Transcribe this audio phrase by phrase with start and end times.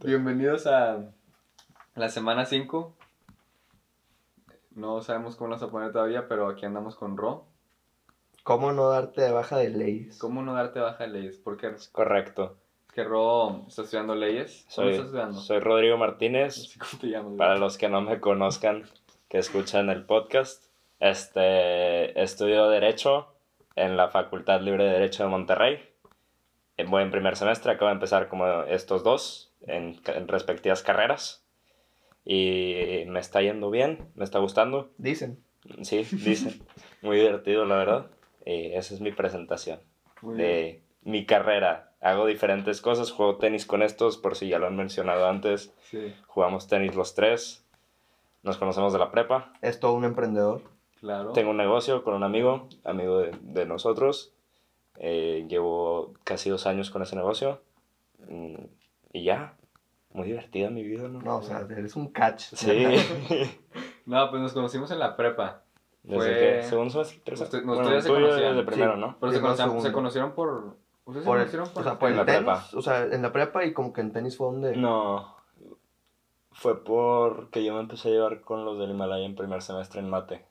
[0.00, 1.12] Bienvenidos a
[1.94, 2.94] la semana 5.
[4.72, 7.46] No sabemos cómo nos va a poner todavía, pero aquí andamos con Ro.
[8.42, 10.18] ¿Cómo no darte de baja de leyes?
[10.18, 11.36] ¿Cómo no darte baja de leyes?
[11.42, 12.56] Porque Es correcto.
[12.92, 14.62] que Ro está estudiando leyes.
[14.64, 15.40] ¿Cómo Soy, estás estudiando?
[15.40, 16.76] soy Rodrigo Martínez.
[16.78, 17.34] Como te llamas.
[17.38, 18.84] Para los que no me conozcan,
[19.28, 20.64] que escuchan el podcast,
[21.00, 23.28] este, estudio Derecho
[23.76, 25.78] en la Facultad Libre de Derecho de Monterrey.
[26.88, 31.44] Voy en primer semestre, acabo de empezar como estos dos en, en respectivas carreras.
[32.24, 34.90] Y me está yendo bien, me está gustando.
[34.98, 35.42] Dicen.
[35.82, 36.62] Sí, dicen.
[37.02, 38.06] Muy divertido, la verdad.
[38.46, 39.80] Y esa es mi presentación
[40.22, 40.48] Muy bien.
[40.48, 41.92] de mi carrera.
[42.00, 45.74] Hago diferentes cosas, juego tenis con estos, por si ya lo han mencionado antes.
[45.90, 47.66] Sí, Jugamos tenis los tres.
[48.42, 49.52] Nos conocemos de la prepa.
[49.62, 50.62] Es todo un emprendedor.
[51.00, 51.32] claro.
[51.32, 54.34] Tengo un negocio con un amigo, amigo de, de nosotros.
[54.98, 57.62] Eh, llevo casi dos años con ese negocio.
[59.14, 59.56] Y ya.
[60.12, 61.20] Muy divertida mi vida, ¿no?
[61.22, 62.40] No, o sea, eres un catch.
[62.52, 62.84] Sí.
[64.06, 65.62] No, pues nos conocimos en la prepa.
[66.02, 67.44] Desde Fue- que segundo semestre, tercero.
[67.46, 68.52] Usted- no, bueno, ustedes se tú y yo conocían.
[68.56, 69.00] desde primero, Sí.
[69.00, 69.16] ¿no?
[69.18, 70.76] Pero Sí, se, conocían, se conocieron por...
[71.06, 72.38] ¿Ustedes Por se conocieron por, o sea, por el la tenis.
[72.40, 72.66] prepa.
[72.74, 74.76] O sea, en la prepa y como que en tenis fue donde.
[74.76, 75.36] No.
[76.52, 80.10] Fue porque yo me empecé a llevar con los del Himalaya en primer semestre en
[80.10, 80.44] mate.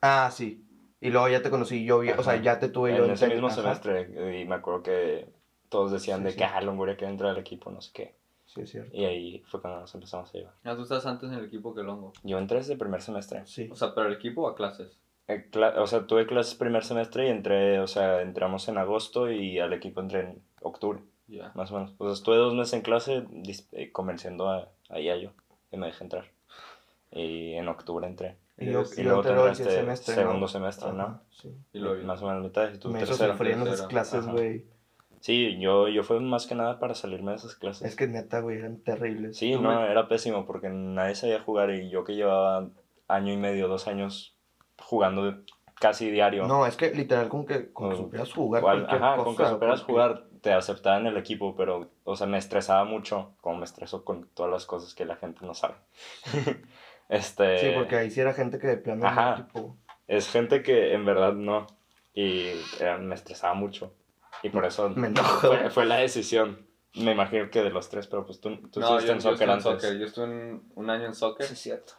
[0.00, 0.64] Ah, sí.
[1.02, 3.26] Y luego ya te conocí yo, bien- o sea, ya te tuve yo en ese
[3.26, 3.36] tenis.
[3.42, 3.74] mismo Ajá.
[3.74, 4.40] semestre.
[4.40, 5.28] Y me acuerdo que
[5.70, 6.36] todos decían Sí, de sí.
[6.36, 8.14] que, ah, Longoria quiere entrar al equipo, no sé qué.
[8.46, 8.94] Sí, es cierto.
[8.96, 10.52] Y ahí fue cuando nos empezamos a llevar.
[10.64, 12.12] Ah, tú estás antes en el equipo que Longo.
[12.24, 13.46] Yo entré desde primer semestre.
[13.46, 13.68] Sí.
[13.72, 14.98] O sea, pero el equipo o a clases.
[15.28, 19.30] Eh, cla- O sea, tuve clases primer semestre y entré, o sea, entramos en agosto
[19.30, 20.98] y al equipo entré en octubre,
[21.28, 21.52] Ya.
[21.54, 21.94] más o menos.
[21.98, 25.30] O sea, estuve dos meses en clase dis- eh, convenciendo a, a Yayo
[25.70, 26.24] que me dejé entrar.
[27.12, 28.36] Y en octubre entré.
[28.58, 30.14] Y yo, Y y luego yo entré tendrá el este semestre.
[30.16, 30.48] segundo ¿no?
[30.48, 31.20] semestre, Ajá, ¿no?
[31.30, 31.54] Sí.
[31.72, 33.32] Y lo Más o menos mitad y tu Me hizo tercero.
[33.32, 34.64] sufrir en esas clases, güey.
[35.20, 37.86] Sí, yo, yo fue más que nada para salirme de esas clases.
[37.88, 39.36] Es que neta, güey, eran terribles.
[39.36, 42.68] Sí, no, me- era pésimo porque nadie sabía jugar y yo que llevaba
[43.06, 44.34] año y medio, dos años
[44.78, 45.40] jugando
[45.78, 46.46] casi diario.
[46.46, 49.24] No, es que literal con que, con que Con- supieras jugar Cual- ajá, cosa.
[49.24, 52.84] con que supieras porque- jugar te aceptaban en el equipo, pero, o sea, me estresaba
[52.84, 55.74] mucho, como me estreso con todas las cosas que la gente no sabe.
[57.10, 59.36] este, Sí, porque ahí sí era gente que de plano Ajá.
[59.36, 59.76] tipo...
[60.08, 61.66] es gente que en verdad no,
[62.14, 62.46] y
[62.80, 63.92] eh, me estresaba mucho,
[64.42, 65.48] y por eso Me enojo.
[65.48, 66.66] fue, fue la decisión.
[66.94, 69.22] Me imagino que de los tres, pero pues tú, tú no, estuviste yo, en yo
[69.22, 69.62] soccer estuve en antes.
[69.64, 69.98] soccer.
[69.98, 71.46] Yo estuve en un año en soccer.
[71.46, 71.92] Sí, es cierto.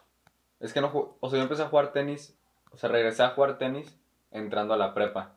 [0.60, 2.36] Es que no O sea, yo empecé a jugar tenis.
[2.72, 3.98] O sea, regresé a jugar tenis
[4.30, 5.36] entrando a la prepa.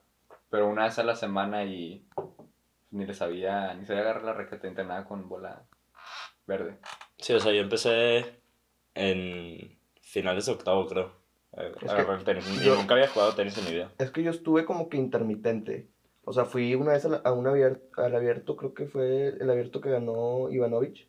[0.50, 2.06] Pero una vez a la semana y.
[2.90, 3.72] Ni le sabía.
[3.74, 4.68] Ni sabía agarrar la raqueta.
[4.68, 5.64] Entrenaba con bola
[6.46, 6.78] verde.
[7.18, 8.40] Sí, o sea, yo empecé
[8.94, 11.12] en finales de octavo, creo.
[11.56, 12.46] a- a agarrar el tenis.
[12.60, 13.90] Y yo- nunca había jugado tenis en mi vida.
[13.98, 15.88] Es que yo estuve como que intermitente.
[16.28, 19.28] O sea, fui una vez a, la- a un abierto, al abierto, creo que fue
[19.28, 21.06] el abierto que ganó Ivanovich.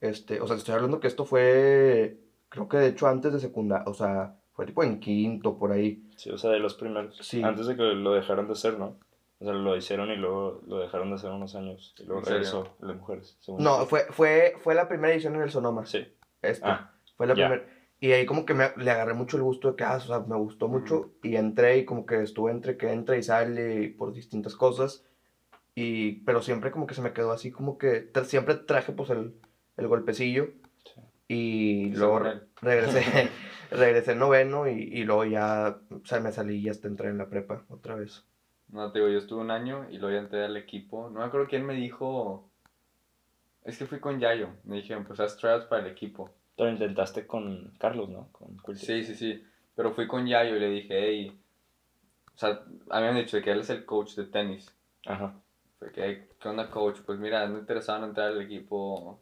[0.00, 2.16] Este, o sea, te estoy hablando que esto fue,
[2.48, 6.02] creo que de hecho antes de secundaria, o sea, fue tipo en quinto, por ahí.
[6.16, 7.16] Sí, o sea, de los primeros.
[7.20, 7.42] Sí.
[7.42, 8.96] Antes de que lo dejaran de hacer, ¿no?
[9.38, 11.94] O sea, lo hicieron y luego lo dejaron de hacer unos años.
[11.98, 13.36] Y luego regresó de mujeres.
[13.40, 15.84] según No, fue, fue, fue la primera edición en el Sonoma.
[15.84, 16.06] Sí.
[16.40, 17.64] Este, Ah, fue la primera.
[18.02, 20.20] Y ahí como que me, le agarré mucho el gusto de que, ah, o sea,
[20.20, 21.12] me gustó mucho.
[21.22, 25.04] Y entré y como que estuve entre que entra y sale por distintas cosas.
[25.74, 29.10] Y, pero siempre como que se me quedó así como que, tra- siempre traje pues
[29.10, 29.34] el,
[29.78, 30.48] el golpecillo.
[30.84, 31.00] Sí.
[31.28, 33.04] Y luego re- regresé,
[33.70, 37.28] regresé noveno y, y luego ya, o sea, me salí y hasta entré en la
[37.30, 38.24] prepa otra vez.
[38.68, 41.10] No, te digo, yo estuve un año y luego ya entré al equipo.
[41.10, 42.50] No me acuerdo quién me dijo.
[43.64, 44.50] Es que fui con Yayo.
[44.64, 46.30] Me dijeron, pues haz tryouts para el equipo.
[46.56, 48.28] Pero intentaste con Carlos, ¿no?
[48.32, 48.84] Con Quilty.
[48.86, 49.44] Sí, sí, sí.
[49.74, 51.40] Pero fui con Yayo y le dije, hey.
[52.34, 54.74] O sea, a mí me han dicho que él es el coach de tenis.
[55.06, 55.34] Ajá.
[55.78, 57.00] Fue que, "Hey, ¿qué onda, coach?
[57.04, 59.18] Pues mira, ando interesado en entrar al equipo.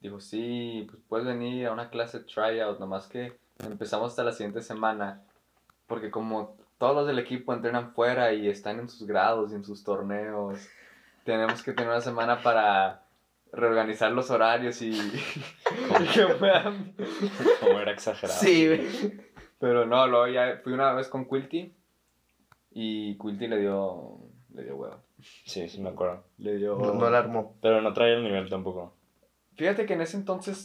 [0.00, 4.60] Dijo, sí, pues puedes venir a una clase tryout, nomás que empezamos hasta la siguiente
[4.62, 5.22] semana.
[5.86, 9.64] Porque como todos los del equipo entrenan fuera y están en sus grados y en
[9.64, 10.58] sus torneos,
[11.24, 13.01] tenemos que tener una semana para
[13.52, 16.94] reorganizar los horarios y, y que puedan
[17.60, 18.40] Como era exagerado.
[18.40, 18.80] Sí, güey.
[19.58, 21.74] pero no, luego ya fui una vez con Quilty
[22.70, 24.18] y Quilty le dio,
[24.54, 24.96] le dio huevo.
[25.44, 26.24] Sí, sí me acuerdo.
[26.38, 26.76] Le dio...
[26.78, 27.56] No, no la armó.
[27.60, 28.96] Pero no traía el nivel tampoco.
[29.54, 30.64] Fíjate que en ese entonces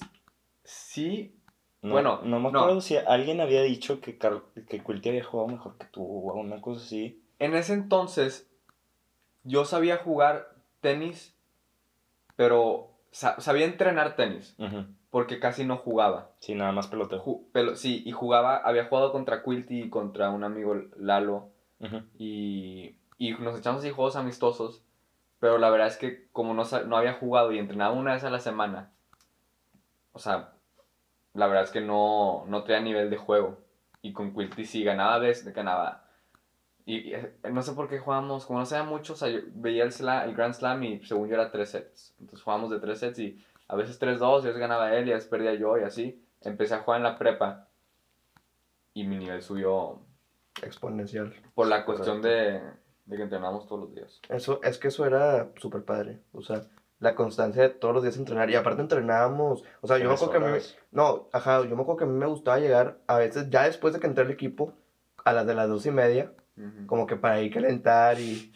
[0.64, 1.36] sí,
[1.82, 2.60] No, Bueno, no me no.
[2.62, 6.34] acuerdo si alguien había dicho que, Car- que Quilty había jugado mejor que tú o
[6.40, 7.22] una cosa así.
[7.40, 8.50] en ese entonces
[9.44, 11.37] yo sabía jugar tenis,
[12.38, 14.56] pero sa- sabía entrenar tenis,
[15.10, 16.32] porque casi no jugaba.
[16.40, 17.22] Sí, nada más peloteo.
[17.24, 21.50] Ju- sí, y jugaba, había jugado contra Quilty y contra un amigo Lalo,
[22.18, 24.84] y, y nos echamos así juegos amistosos,
[25.40, 28.30] Pero la verdad es que como no, no había jugado y entrenaba una vez a
[28.32, 28.92] la semana,
[30.14, 30.54] o sea,
[31.34, 33.60] la verdad es que no, no tenía nivel de juego.
[34.02, 36.07] Y con Quilty sí ganaba veces, ganaba.
[36.88, 39.42] Y, y, eh, no sé por qué jugábamos, como no sabía mucho, o sea, yo
[39.54, 42.16] veía el, sla- el Grand Slam y según yo era tres sets.
[42.20, 45.12] Entonces jugábamos de tres sets y a veces 3-2, y a veces ganaba él y
[45.12, 46.24] a veces perdía yo y así.
[46.42, 47.68] Empecé a jugar en la prepa
[48.94, 50.00] y mi nivel subió
[50.62, 51.34] Exponencial.
[51.54, 52.62] por la cuestión de,
[53.06, 54.22] de que entrenamos todos los días.
[54.30, 56.20] Eso, es que eso era súper padre.
[56.32, 56.64] O sea,
[57.00, 58.50] la constancia de todos los días entrenar.
[58.50, 59.64] Y aparte entrenábamos.
[59.82, 60.58] O sea, yo me acuerdo que a mí.
[60.92, 63.94] No, ajá, yo me acuerdo que a mí me gustaba llegar a veces, ya después
[63.94, 64.74] de que entré al equipo,
[65.26, 66.32] a las de las dos y media,
[66.88, 68.52] Como que para ir calentar y.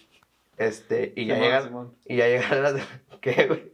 [0.58, 1.64] Este, y ya Simón, llegar.
[1.64, 1.96] Simón.
[2.06, 2.82] Y ya llegar a las de.
[3.22, 3.72] ¿Qué, güey?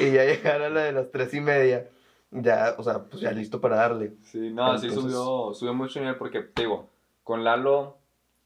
[0.00, 1.88] Y ya llegar a la de las tres y media.
[2.30, 4.14] Ya, o sea, pues ya listo para darle.
[4.22, 6.88] Sí, no, sí Entonces- subió, subió mucho nivel porque, te digo,
[7.24, 7.98] con Lalo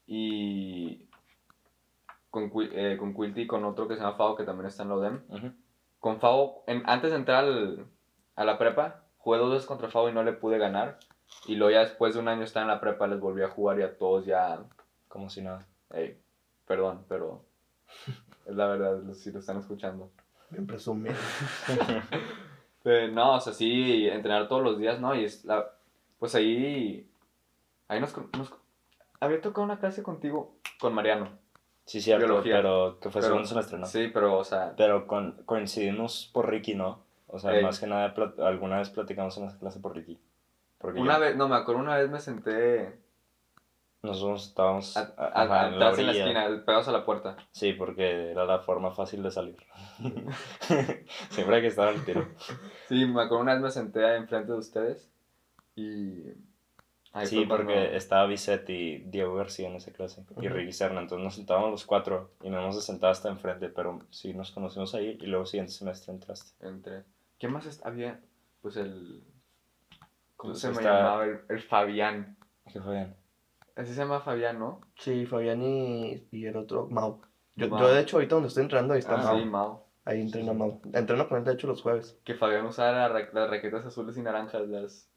[0.07, 1.07] y
[2.31, 4.89] con, eh, con Quilty y con otro que se llama Fao, que también está en
[4.91, 5.21] la UDEM.
[5.29, 5.53] Ujú.
[6.01, 7.87] Con Fao, en- antes de entrar al-
[8.35, 10.99] a la prepa, jugué dos veces contra Fao y no le pude ganar.
[11.47, 13.79] Y luego ya después de un año estar en la prepa les volví a jugar
[13.79, 14.59] y a todos ya,
[15.09, 15.67] Como si nada.
[15.93, 16.19] hey,
[16.67, 17.45] perdón, pero
[18.47, 20.11] es la verdad, si lo están escuchando.
[20.51, 21.15] Bien presumido.
[22.89, 25.13] Eh, no, o sea, sí, entrenar todos los días, ¿no?
[25.17, 25.73] Y es la,
[26.21, 27.11] pues ahí,
[27.89, 28.55] ahí nos, nos-
[29.19, 31.31] había tocado una clase contigo, con Mariano.
[31.85, 32.57] Sí, cierto, Biología.
[32.59, 33.87] pero que fue Pero- segundo semestre, ¿no?
[33.87, 37.01] Sí, pero, o sea, Pero con, coincidimos por Ricky, ¿no?
[37.27, 37.65] O sea, Ey.
[37.65, 38.15] más que nada,
[38.47, 40.21] alguna vez platicamos en esa clase por Ricky.
[40.79, 42.99] Porque una yo- vez, no, me acuerdo, una vez me senté
[44.03, 47.37] nosotros estábamos a- a- ajá, en la en la esquina, pegados a la puerta.
[47.51, 49.57] Sí, porque era la forma fácil de salir.
[51.31, 52.29] Siempre hay que estar al tiro.
[52.89, 55.11] Sí, me acuerdo una vez me senté enfrente de ustedes
[55.75, 56.23] y...
[57.13, 60.25] ahí sí, porque cuando- estaba Bisette y Diego García en esa clase.
[60.41, 60.47] Y.
[60.49, 61.01] Ricky Serna.
[61.01, 63.71] Entonces nos sentábamos los cuatro y nos hemos sentado hasta enfrente.
[63.71, 66.53] Pero sí nos conocimos ahí y luego siguiente semestre entraste.
[66.65, 67.03] Entre...
[67.39, 68.21] ¿Qué más había?
[68.63, 69.25] Pues el...
[70.37, 71.25] ¿Cómo se me está- llamaba?
[71.25, 72.37] El, el Fabián.
[72.73, 73.17] ¿Qué fue bien?
[73.75, 74.81] Así se llama Fabián, ¿no?
[74.97, 77.21] Sí, Fabián y, y el otro, Mau.
[77.57, 77.81] Yo, Mau.
[77.81, 79.39] yo, de hecho, ahorita donde estoy entrando, ahí está Ah, Mau.
[79.39, 79.87] sí, Mao.
[80.05, 80.81] Ahí entrena Mau.
[80.93, 82.19] Entreno con él, de hecho, los jueves.
[82.25, 85.11] Que Fabián usara la ra- las raquetas azules y naranjas, las,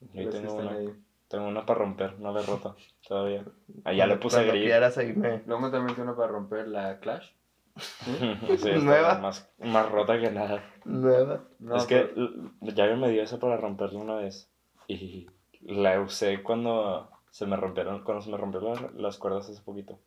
[0.00, 0.88] Yo las que tengo una, ahí.
[1.28, 2.76] tengo una para romper, no la he roto
[3.06, 3.44] todavía.
[3.84, 4.98] Ah, ya le puse gris.
[4.98, 5.42] ahí me...
[5.46, 7.30] Luego también tiene una para romper la Clash.
[7.78, 9.18] Sí, Nueva.
[9.18, 10.62] Más, más rota que nada.
[10.84, 11.44] Nueva.
[11.58, 12.30] No, es que pero-
[12.60, 14.50] ya me dio esa para romperla una vez.
[14.86, 15.26] Y
[15.60, 19.98] la usé cuando se me rompieron, cuando se me rompieron la- las cuerdas hace poquito.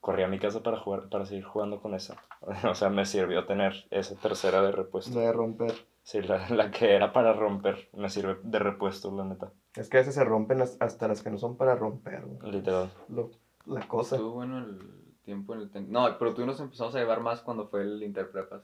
[0.00, 2.16] Corrí a mi casa para jugar, para seguir jugando con esa.
[2.70, 5.12] O sea, me sirvió tener esa tercera de repuesto.
[5.14, 5.74] No de romper.
[6.04, 9.50] Sí, la, la que era para romper, me sirve de repuesto, la neta.
[9.74, 12.52] Es que a veces se rompen as- hasta las que no son para romper, güey.
[12.52, 12.90] Literal.
[13.08, 13.30] Lo-
[13.66, 14.16] la cosa.
[14.16, 14.78] Estuvo bueno el
[15.28, 15.70] tiempo en el...
[15.70, 18.62] ten- No, pero tú y nos empezamos a llevar más cuando fue el Interprepas.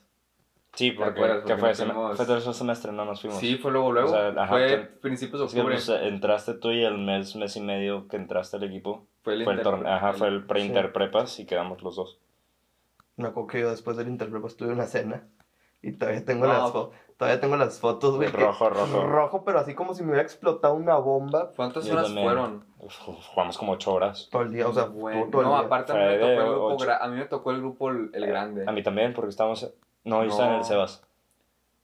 [0.72, 1.36] Sí, ¿Te porque, acuerdas?
[1.44, 3.38] que Porque fue, fuimos- fue tercer semestre, no nos fuimos.
[3.38, 4.08] Sí, fue luego, luego.
[4.08, 5.74] O sea, ajá, fue te- principios de octubre.
[5.76, 9.44] pues, entraste tú y el mes, mes y medio que entraste al equipo fue el,
[9.44, 10.90] fue el torneo, ajá, fue el pre-inter Sí.
[10.92, 12.18] prepas y quedamos los dos.
[13.16, 15.28] Me acuerdo que yo después del Interprepas tuve una cena.
[15.82, 18.28] Y todavía tengo, No, las, fo- todavía tengo las fotos, güey.
[18.28, 19.02] Rojo, rojo.
[19.04, 22.26] Rojo, pero así como si me hubiera explotado una bomba ¿Cuántas Yo horas también.
[22.26, 22.64] fueron?
[22.78, 22.94] Uf,
[23.32, 24.28] Jugamos como ocho horas.
[24.30, 24.68] todo el día.
[24.68, 25.66] O sea, Bueno, todo, todo el no, día.
[25.66, 28.26] aparte a mí, me tocó el grupo a mí me tocó el grupo el, el
[28.26, 28.64] grande.
[28.66, 29.72] A mí también, porque estábamos...
[30.04, 30.64] No, yo estaba en el.
[30.64, 31.02] Sebas.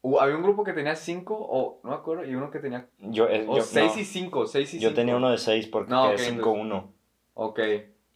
[0.02, 2.87] Uh, había un grupo que tenía cinco, o no me acuerdo, y uno que tenía...
[2.99, 4.96] Yo, eh, O yo, seis no, y cinco, seis y yo cinco.
[5.00, 6.84] tenía uno de seis porque No, quedé ok, 5-1.
[7.34, 7.60] Ok.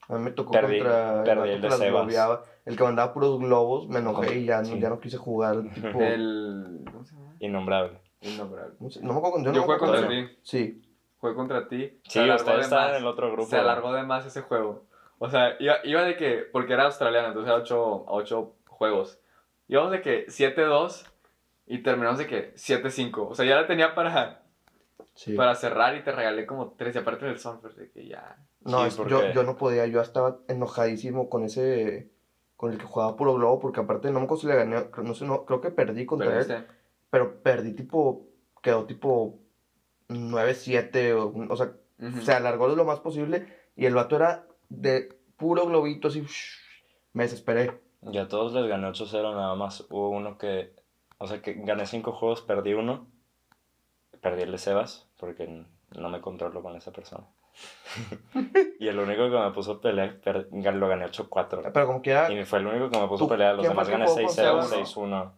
[0.08, 2.40] A mí me tocó Perdí- contra perdí el de Sebas.
[2.66, 4.80] El que mandaba puros globos, me enojé y ya, no- Sí.
[4.80, 5.56] ya no quise jugar.
[5.74, 6.82] Tipo, El...
[6.90, 7.34] ¿Cómo se llama?
[7.40, 8.00] Innombrable.
[8.20, 8.74] Innombrable.
[9.02, 9.38] no, me acuerdo.
[9.38, 10.26] Yo, Yo no jugué contra acuerdo.
[10.28, 10.38] ti.
[10.42, 10.82] Sí.
[11.18, 11.98] Jugué contra ti.
[12.08, 12.90] Sí, estaban más.
[12.90, 13.48] en el otro grupo.
[13.48, 14.84] Se alargó de más ese juego.
[15.18, 19.20] O sea, iba, iba de que, porque era australiano, entonces era 8, ocho juegos.
[19.68, 21.06] Íbamos de que 7-2
[21.66, 23.28] y terminamos de que 7-5.
[23.30, 24.42] O sea, ya la tenía para,
[25.14, 25.34] Sí.
[25.34, 26.94] para cerrar y te regalé como 3.
[26.94, 28.36] Y aparte del Sunford, de que ya.
[28.64, 32.10] No, Sí, yo, yo no podía, yo estaba enojadísimo con ese,
[32.56, 35.14] con el que jugaba puro globo, porque aparte no me acuerdo si le gané, no
[35.14, 36.66] sé, no, creo que perdí contra él,
[37.10, 38.26] pero perdí tipo,
[38.62, 39.38] quedó tipo
[40.08, 41.72] 9-7, o, o sea,
[42.22, 46.24] se alargó lo más posible, y el vato era de puro globito, así,
[47.12, 47.80] me desesperé.
[48.02, 49.86] Y a todos les gané 8-0 nada más.
[49.90, 50.74] Hubo uno que...
[51.18, 53.06] O sea, que gané 5 juegos, perdí uno.
[54.20, 55.64] Perdí el de Sebas, porque
[55.96, 57.26] no me controlo con esa persona.
[58.80, 61.70] y el único que me puso a pelear, per- gan- lo gané 8-4.
[61.72, 63.54] Pero como quiera, Y fue el único que me puso ¿Tú- a pelear.
[63.56, 64.70] Los demás gané que jugó con 6-0, Sebas?
[64.72, 65.32] 6-1.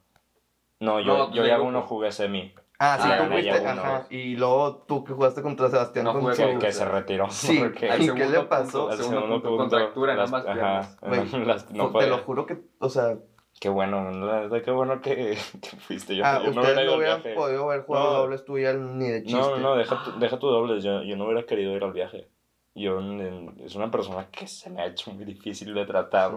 [0.81, 2.53] No, yo, No, yo ya uno jugué semi.
[2.79, 4.07] Ah, sí, Ah, tú fuiste, ajá.
[4.11, 7.31] Y luego tú que jugaste contra Sebastián No con jugué Que, que se retiró.
[7.31, 8.91] Sí, porque Al ¿qué le pasó?
[8.91, 10.97] al segundo segundo punto, punto, contractura en las- ambas ajá,
[11.47, 13.17] las- no Te lo juro que, o sea,
[13.59, 16.15] Qué bueno, la verdad, qué bueno que, que fuiste.
[16.15, 18.19] Yo, ah, yo no ustedes hubiera ido no hubieran podido haber jugado No.
[18.19, 19.39] dobles tú ya ni de chiste.
[19.41, 20.85] No, no, no, deja tu, deja tu dobles.
[20.85, 22.29] Yo, yo no hubiera querido ir al viaje.
[22.75, 26.33] Yo en- es una persona que se me ha hecho muy difícil de tratar,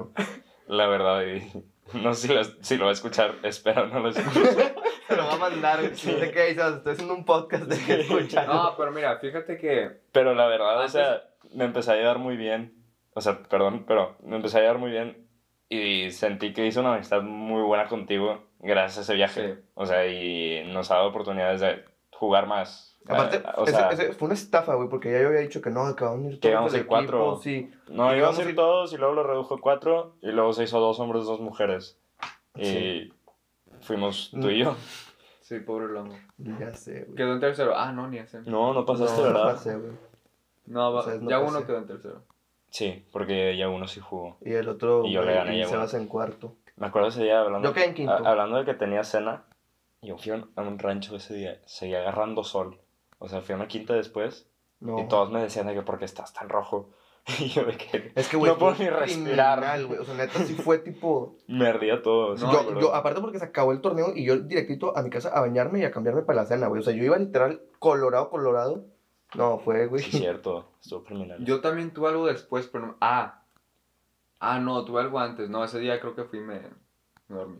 [0.68, 1.24] la verdad.
[1.24, 1.52] Y
[1.98, 4.74] no sé si lo, si lo va a escuchar, espero no lo escuche.
[5.10, 5.82] Se lo va a mandar.
[5.82, 6.76] ¿De qué dices?
[6.78, 8.48] Estoy haciendo un podcast de que escuchar.
[8.48, 11.24] No, pero mira, fíjate que Pero la verdad, Antes- o sea,
[11.54, 12.76] me empecé a llevar muy bien.
[13.14, 15.28] O sea, perdón, pero me empecé a llevar muy bien.
[15.70, 19.56] Y sentí que hice una amistad muy buena contigo gracias a ese viaje.
[19.56, 19.62] Sí.
[19.76, 23.00] O sea, y nos ha dado oportunidades de jugar más.
[23.08, 25.70] Aparte, Eh, o sea, ese fue una estafa, güey, porque ya yo había dicho que
[25.70, 27.36] no, que van a ir Que todos íbamos a ir cuatro.
[27.38, 27.72] Sí.
[27.88, 30.64] No, Y íbamos a ir todos y luego lo redujo a cuatro y luego se
[30.64, 31.98] hizo dos hombres, dos mujeres.
[32.56, 33.14] Y Sí.
[33.82, 34.76] fuimos tú y yo.
[35.42, 36.16] Sí, pobre Longo.
[36.38, 37.16] Ya sé, güey.
[37.16, 37.74] Quedó en tercero.
[37.76, 38.42] Ah, no, ni ese.
[38.42, 39.44] No, no pasaste, no, ¿verdad?
[39.46, 39.92] No pasé, güey.
[40.68, 41.50] No, no ya pasé.
[41.50, 42.24] uno quedó en tercero.
[42.70, 44.38] Sí, porque ya uno sí jugó.
[44.42, 46.56] Y el otro, Y yo le gané y ya, Sebas en cuarto.
[46.78, 48.14] Me acuerdo ese día hablando, Yo quedé en quinto.
[48.14, 49.44] a- hablando de que tenía cena.
[50.02, 52.80] Yo fui a un, rancho ese día, seguía agarrando sol.
[53.18, 54.48] O sea, fui a una quinta después
[54.80, 54.98] No.
[55.00, 56.90] y todos me decían de que por qué estás tan rojo.
[57.40, 59.60] Y yo de que Es que, güey, no puedo ni respirar.
[59.60, 60.00] criminal.
[60.00, 61.36] O sea, neta, sí fue tipo...
[61.48, 62.36] me ardía todo.
[62.36, 65.30] No, yo, yo, aparte porque se acabó el torneo y yo directito a mi casa
[65.30, 66.80] a bañarme y a cambiarme para la cena, güey.
[66.80, 68.86] O sea, yo iba literal colorado, colorado.
[69.36, 70.02] No, fue, güey.
[70.04, 71.44] Sí, cierto, estuvo criminal.
[71.46, 72.96] Yo también tuve algo después, pero no.
[73.02, 73.42] Ah.
[74.40, 75.50] Ah, no, tuve algo antes.
[75.50, 76.62] No, ese día creo que fui y me,
[77.28, 77.60] me dormí.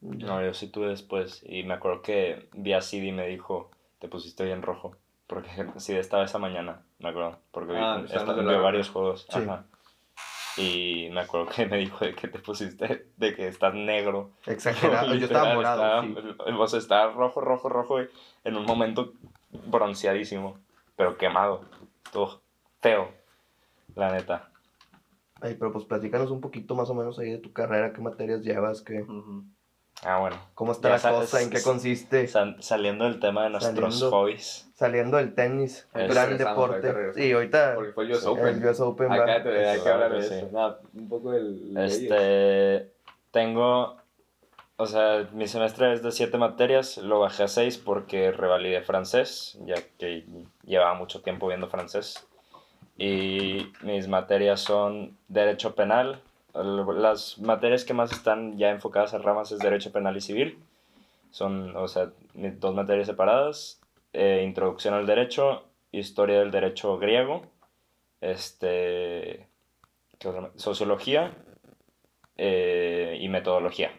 [0.00, 1.42] No, yo sí tuve después.
[1.46, 4.96] Y me acuerdo que vi a Sid y me dijo, te pusiste bien rojo.
[5.26, 7.38] Porque Sid estaba esa mañana, me acuerdo.
[7.50, 8.58] Porque vi, Ah, vio ropa.
[8.62, 9.26] varios juegos.
[9.30, 9.40] Sí.
[9.40, 9.64] Ajá.
[10.56, 14.30] Y me acuerdo que me dijo de que te pusiste, de que estás negro.
[14.46, 15.12] Exagerado.
[15.16, 16.14] yo estaba Literal, morado, sí.
[16.30, 18.00] estaba- O sea, estaba rojo, rojo, rojo.
[18.02, 18.08] y
[18.44, 19.14] En un momento
[19.66, 20.58] bronceadísimo.
[20.96, 21.62] Pero quemado.
[22.12, 22.40] Todo
[22.80, 23.08] feo.
[23.94, 24.50] La neta.
[25.40, 28.40] Ay, pero pues platícanos un poquito más o menos ahí de tu carrera, qué materias
[28.42, 29.04] llevas, qué,
[30.02, 30.36] Ah, bueno.
[30.54, 32.26] cómo está Ya la cosa, en qué consiste.
[32.28, 34.10] Sal- saliendo del tema de nuestros Saliendo.
[34.10, 34.70] hobbies.
[34.74, 36.92] Saliendo del tenis, Es- gran deporte.
[37.16, 38.26] Y ahorita Porque fue el US Sí.
[38.28, 38.46] Open.
[38.46, 39.12] el US Open.
[39.12, 40.34] Acá te, hay que hablar de sí.
[40.34, 40.48] eso.
[40.52, 41.76] Nada, un poco del.
[41.78, 42.92] Este,
[43.30, 43.96] tengo,
[44.76, 49.58] o sea, mi semestre es de siete materias, lo bajé a seis porque revalidé francés,
[49.66, 50.24] ya que
[50.64, 52.26] llevaba mucho tiempo viendo francés.
[52.96, 56.20] Y mis materias son derecho penal.
[56.54, 60.58] Las materias que más están ya enfocadas a ramas es derecho penal y civil.
[61.30, 63.80] Son, o sea, dos materias separadas.
[64.12, 67.42] eh, introducción al derecho, historia del derecho griego,
[68.20, 69.48] este,
[70.18, 71.34] ¿qué otra ma- sociología
[72.36, 73.90] eh, y metodología.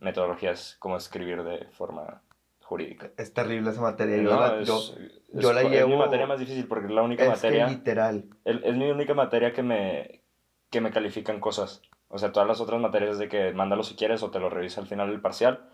[0.00, 2.22] Metodología es como escribir de forma
[2.62, 3.10] jurídica.
[3.16, 4.16] Es terrible esa materia.
[4.16, 6.86] Yo, No, la, es- yo- es- yo la es mi llevo- materia más difícil porque
[6.86, 7.66] es la única materia.
[7.66, 8.24] que literal.
[8.44, 10.22] el- es mi única materia que me,
[10.70, 11.82] que me califican cosas.
[12.08, 14.50] O sea, todas las otras materias es de que mándalo si quieres o te lo
[14.50, 15.68] revisa al final del parcial.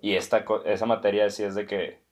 [0.00, 2.02] Y esta, esa materia sí es de que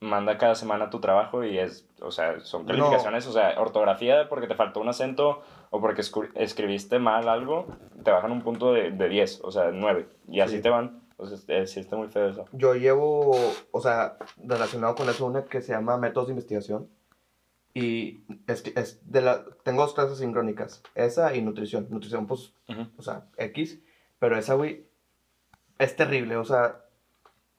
[0.00, 4.46] manda cada semana tu trabajo y es, o sea, son calificaciones, o sea, ortografía porque
[4.46, 7.66] te faltó un acento o porque escri- escribiste mal algo,
[8.04, 10.06] te bajan un punto de, de 10, o sea, 9.
[10.28, 10.62] Y así Sí.
[10.62, 11.05] te van.
[11.18, 12.44] Entonces, eh, sí está muy feo eso.
[12.52, 13.34] Yo llevo,
[13.70, 16.90] o sea, relacionado con eso, una que se llama métodos de investigación.
[17.72, 21.86] Y es, es de la, tengo dos clases sincrónicas, esa y nutrición.
[21.90, 22.86] Nutrición, pues, Ujú.
[22.98, 23.80] o sea, X.
[24.18, 24.86] Pero esa, güey,
[25.78, 26.36] es terrible.
[26.36, 26.84] O sea,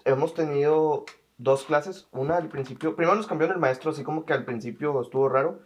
[0.06, 1.06] hemos tenido
[1.38, 2.08] dos clases.
[2.12, 5.62] Una al principio, primero nos cambió el maestro, así como que al principio estuvo raro.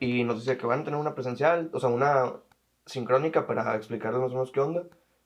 [0.00, 2.32] Y nos decía que van a tener una presencial, o sea, una
[2.86, 4.84] sincrónica para explicarles más o menos qué onda.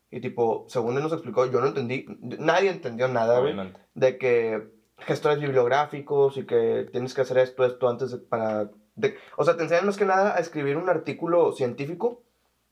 [0.09, 3.53] Y tipo, según él nos explicó, yo no entendí, nadie entendió nada, güey
[3.93, 4.67] de que
[4.99, 8.69] gestores bibliográficos y que tienes que hacer esto, esto antes de, para...
[8.95, 12.23] de- o sea, te enseñan más que nada a escribir un artículo científico,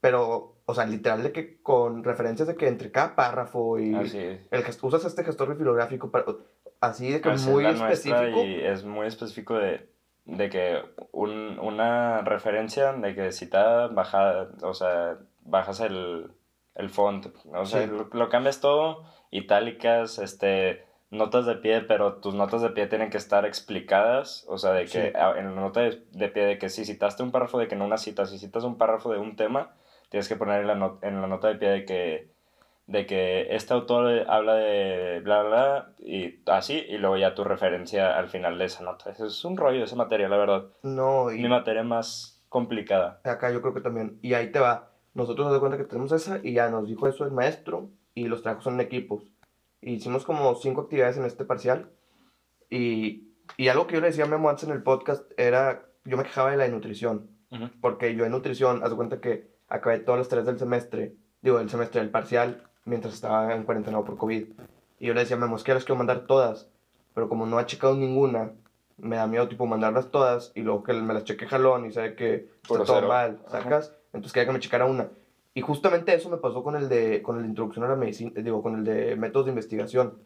[0.02, 4.18] pero, o sea, literal de que con referencias de que entre cada párrafo y Así
[4.20, 4.40] es.
[4.52, 6.26] el usas este gestor bibliográfico para,
[6.80, 8.44] así de que Así es muy específico.
[8.44, 9.90] Y es muy específico de,
[10.26, 10.80] de que
[11.12, 16.32] un- una referencia de que citada, baja, o sea, bajas el,
[16.76, 17.88] el font, o sea, Sí.
[17.88, 23.10] lo, lo cambias todo, itálicas, este, notas de pie, pero tus notas de pie tienen
[23.10, 24.98] que estar explicadas, o sea, de que Sí.
[25.38, 27.86] en la nota de, de pie de que si citaste un párrafo de que no
[27.86, 29.72] una cita, si citas un párrafo de un tema,
[30.10, 32.36] tienes que poner en la, not- en la nota de pie de que
[32.88, 37.44] de que este autor habla de bla bla bla y así y luego ya tu
[37.44, 39.10] referencia al final de esa nota.
[39.10, 40.66] Eso es un rollo esa materia, la verdad.
[40.84, 43.22] No, y Mi materia más complicada.
[43.24, 44.20] acá yo creo que también.
[44.22, 44.92] Y ahí te va.
[45.16, 48.26] Nosotros nos de cuenta que tenemos esa y ya nos dijo eso el maestro y
[48.28, 49.24] los trabajos son en equipos.
[49.82, 51.90] Y hicimos como cinco actividades en este parcial.
[52.70, 56.18] Y, y algo que yo le decía a Memo antes en el podcast era, yo
[56.18, 57.70] me quejaba de la nutrición, Ujú.
[57.82, 61.60] porque yo en nutrición, haz de cuenta que acabé todas las tareas del semestre, digo,
[61.60, 64.48] del semestre del parcial, mientras estaba en cuarentena por COVID.
[65.00, 66.70] Y yo le decía a Memo, es que las quiero mandar todas,
[67.14, 68.52] pero como no ha checado ninguna,
[68.98, 72.16] me da miedo tipo mandarlas todas y luego que me las cheque jalón y sabe
[72.16, 73.82] que Por está todo mal, Ajá.
[74.16, 75.10] Entonces quería que me checara una.
[75.54, 78.32] Y justamente eso me pasó con el de, con el de introducción a la medicina,
[78.42, 80.20] digo, con el de métodos de investigación.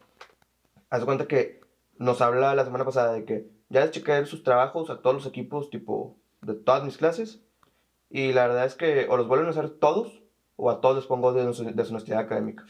[0.89, 1.61] Haz cuenta que
[1.97, 5.25] nos habla la semana pasada de que ya les chequé sus trabajos a todos los
[5.27, 7.41] equipos, tipo, de todas mis clases.
[8.09, 10.23] Y la verdad es que o los vuelven a hacer todos,
[10.55, 12.65] o a todos les pongo de, su- de su honestidad académica.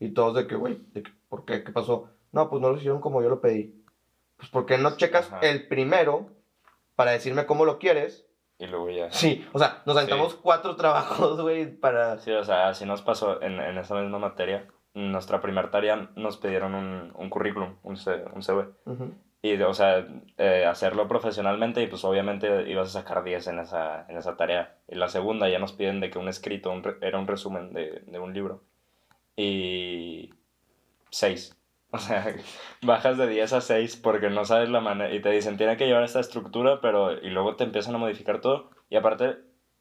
[0.00, 1.62] Y todos de que, güey, ¿de qué- ¿por qué?
[1.62, 2.08] ¿Qué pasó?
[2.32, 3.84] No, pues no lo hicieron como yo lo pedí.
[4.38, 5.40] Pues ¿por qué no checas Ajá.
[5.40, 6.30] el primero
[6.96, 8.24] para decirme cómo lo quieres?
[8.62, 9.10] Y luego ya.
[9.10, 10.38] Sí, o sea, nos aventamos Sí.
[10.40, 12.18] cuatro trabajos, güey, para...
[12.20, 14.68] Sí, o sea, así nos pasó en, en esa misma materia.
[14.94, 18.68] Nuestra primera tarea nos pidieron un, un currículum, un, C- un CV.
[18.84, 19.14] Ujú.
[19.42, 20.06] Y, o sea,
[20.38, 24.76] eh, hacerlo profesionalmente y pues obviamente ibas a sacar 10 en esa, en esa tarea.
[24.86, 27.72] Y la segunda ya nos piden de que un escrito, un re- era un resumen
[27.72, 28.62] de, de un libro.
[29.34, 30.30] Y
[31.10, 31.56] 6.
[31.92, 32.34] O sea,
[32.82, 35.14] bajas de 10 a 6 porque no sabes la manera.
[35.14, 37.12] Y te dicen, tiene que llevar esta estructura, pero.
[37.12, 38.70] Y luego te empiezan a modificar todo.
[38.88, 39.36] Y aparte,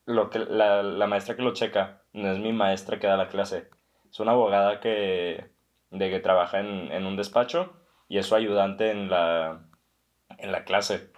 [0.06, 3.30] lo que, la, la maestra que lo checa no es mi maestra que da la
[3.30, 3.70] clase.
[4.10, 5.51] Es una abogada que,
[5.91, 7.74] de que trabaja en, en un despacho
[8.10, 9.65] y es su ayudante en la,
[10.38, 11.11] en la clase.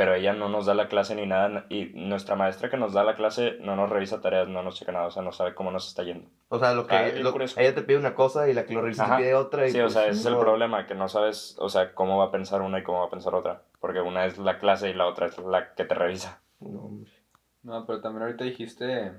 [0.00, 1.66] Pero ella no nos da la clase ni nada.
[1.68, 4.92] Y nuestra maestra que nos da la clase no nos revisa tareas, no nos checa
[4.92, 5.08] nada.
[5.08, 6.26] O sea, no sabe cómo nos está yendo.
[6.48, 7.60] O sea, lo que Ah, lo- curioso.
[7.60, 9.66] ella te pide una cosa y la que lo revisa te pide otra.
[9.66, 12.16] Y Sí, o pues, sea, ese es el problema, que no sabes, o sea, cómo
[12.16, 13.60] va a pensar una y cómo va a pensar otra.
[13.78, 16.40] Porque una es la clase y la otra es la que te revisa.
[16.60, 17.10] No, hombre.
[17.62, 19.12] No, pero también ahorita dijiste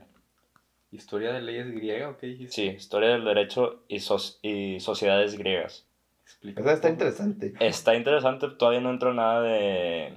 [0.90, 2.54] historia de leyes griega o qué dijiste?
[2.54, 5.86] Sí, historia del derecho y, soc- y sociedades griegas.
[6.24, 6.62] Explica.
[6.62, 7.06] Esa está un poco.
[7.06, 7.54] interesante.
[7.60, 10.14] Está interesante, todavía no entro nada de,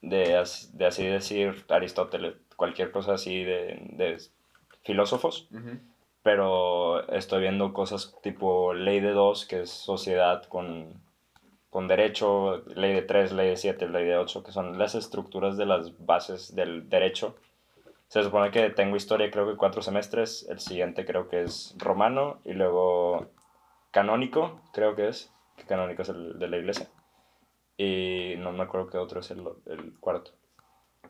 [0.00, 4.18] de, de así decir Aristóteles, cualquier cosa así de, de
[4.82, 5.48] filósofos,
[6.22, 11.00] pero estoy viendo cosas tipo ley de dos, que es sociedad con,
[11.70, 15.56] con derecho, ley de tres, ley de siete, ley de ocho, que son las estructuras
[15.56, 17.36] de las bases del derecho.
[18.08, 22.40] Se supone que tengo historia creo que cuatro semestres, el siguiente creo que es romano
[22.44, 23.28] y luego
[23.90, 26.88] canónico, creo que es, que canónico es el de la iglesia.
[27.78, 30.32] Y no me acuerdo qué otro es el, el cuarto.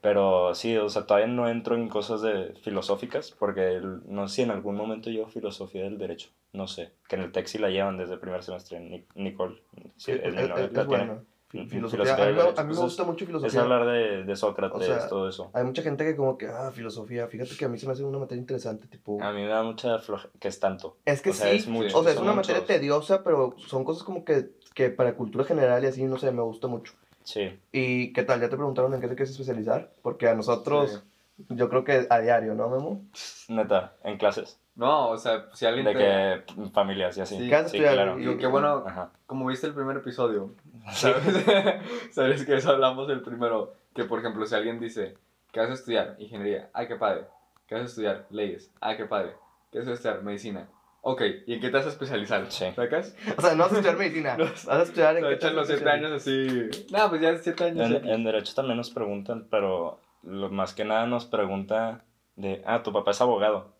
[0.00, 4.42] Pero sí, o sea, todavía no entro en cosas de filosóficas, porque no sé si
[4.42, 6.28] en algún momento llevo filosofía del derecho.
[6.52, 8.78] No sé, que en el TEC sí la llevan desde el primer semestre.
[8.80, 9.56] Ni- Nicole,
[9.96, 11.04] sí, Sí, es, es, novia, es- es la tiene.
[11.06, 11.24] bueno.
[11.54, 12.14] Ujú, Filosofía.
[12.14, 13.60] filosofía A mí, a mí me Pues gusta es- mucho Es filosofía.
[13.62, 15.50] hablar de, de Sócrates, O sea, todo eso.
[15.54, 17.26] Hay mucha gente que como que, ah, filosofía.
[17.26, 19.20] Fíjate que a mí se me hace una materia interesante, tipo...
[19.22, 20.98] A mí me da mucha flojera, que es tanto.
[21.06, 22.76] Es que o sea, sí, es mucho, o sea, es una materia muchos.
[22.76, 26.42] tediosa, pero son cosas como que, que para cultura general y así, no sé, me
[26.42, 26.94] gusta mucho.
[27.24, 28.40] Sí, ¿Y qué tal?
[28.40, 29.90] ¿Ya te preguntaron en qué te quieres especializar?
[30.02, 31.02] Porque a nosotros,
[31.50, 33.02] yo creo que a diario, ¿no, Memo?
[33.48, 34.58] neta, en clases.
[34.76, 36.54] No, o sea, si alguien De te...
[36.54, 37.36] que familias y así.
[37.36, 37.48] Sí.
[37.48, 38.18] ¿Qué vas a Sí, claro.
[38.18, 39.10] Y- qué bueno, Ajá.
[39.26, 40.54] como viste el primer episodio,
[40.92, 41.08] Sí.
[41.08, 41.44] ¿sabes?
[42.12, 43.74] ¿Sabes que eso hablamos el primero?
[43.94, 45.16] Que, por ejemplo, si alguien dice,
[45.52, 46.14] ¿qué vas a estudiar?
[46.18, 46.70] Ingeniería.
[46.72, 47.24] Ah, qué padre.
[47.66, 48.26] ¿Qué vas a estudiar?
[48.30, 48.70] Leyes.
[48.80, 49.32] Ah, qué padre.
[49.72, 50.22] ¿Qué vas a estudiar?
[50.22, 50.68] Medicina.
[51.00, 52.50] Ok, ¿y en qué te vas a especializar?
[52.50, 52.66] Sí.
[52.74, 53.14] ¿Sacas?
[53.36, 54.44] O sea, no vas a estudiar medicina, No.
[54.44, 56.68] vas a estudiar en qué te los vas a 7 años así.
[56.90, 58.02] No, pues ya 7 años.
[58.04, 62.04] En, derecho también nos preguntan, pero lo más que nada nos pregunta
[62.36, 63.76] de, ah, tu papá es abogado.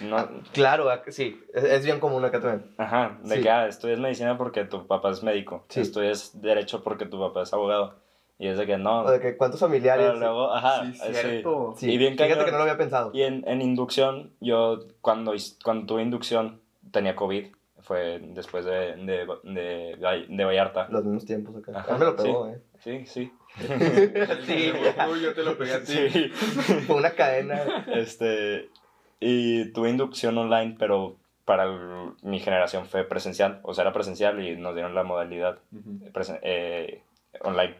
[0.00, 2.74] No, Ah, Claro, ah, sí, es, es bien común acá también.
[2.76, 3.42] ajá, de sí.
[3.42, 5.64] que, ah, estudias medicina porque tu papá es médico.
[5.68, 5.80] Sí.
[5.80, 8.00] Estudias derecho porque tu papá es abogado.
[8.38, 9.00] Y es de que no.
[9.02, 10.06] O de que cuántos familiares.
[10.08, 11.74] pero luego, ajá, Sí, cierto.
[11.76, 12.44] Sí, Y bien fíjate cañón.
[12.44, 13.10] que no lo había pensado.
[13.14, 15.32] Y en, en inducción, yo cuando,
[15.64, 17.46] cuando tuve inducción tenía COVID.
[17.80, 20.88] Fue después de, de, de, de Vallarta.
[20.90, 21.72] Los mismos tiempos acá.
[21.78, 22.58] Ajá, me lo pegó, eh.
[22.80, 23.32] Sí, sí.
[24.44, 24.72] sí,
[25.22, 25.92] yo te lo pegué a ti.
[26.10, 26.28] Sí.
[26.86, 27.84] Fue una cadena.
[27.94, 28.70] Este,
[29.20, 33.60] y tuve inducción online, pero para el- mi generación fue presencial.
[33.62, 35.58] O sea, era presencial y nos dieron la modalidad
[36.12, 37.02] presen- eh,
[37.40, 37.76] online.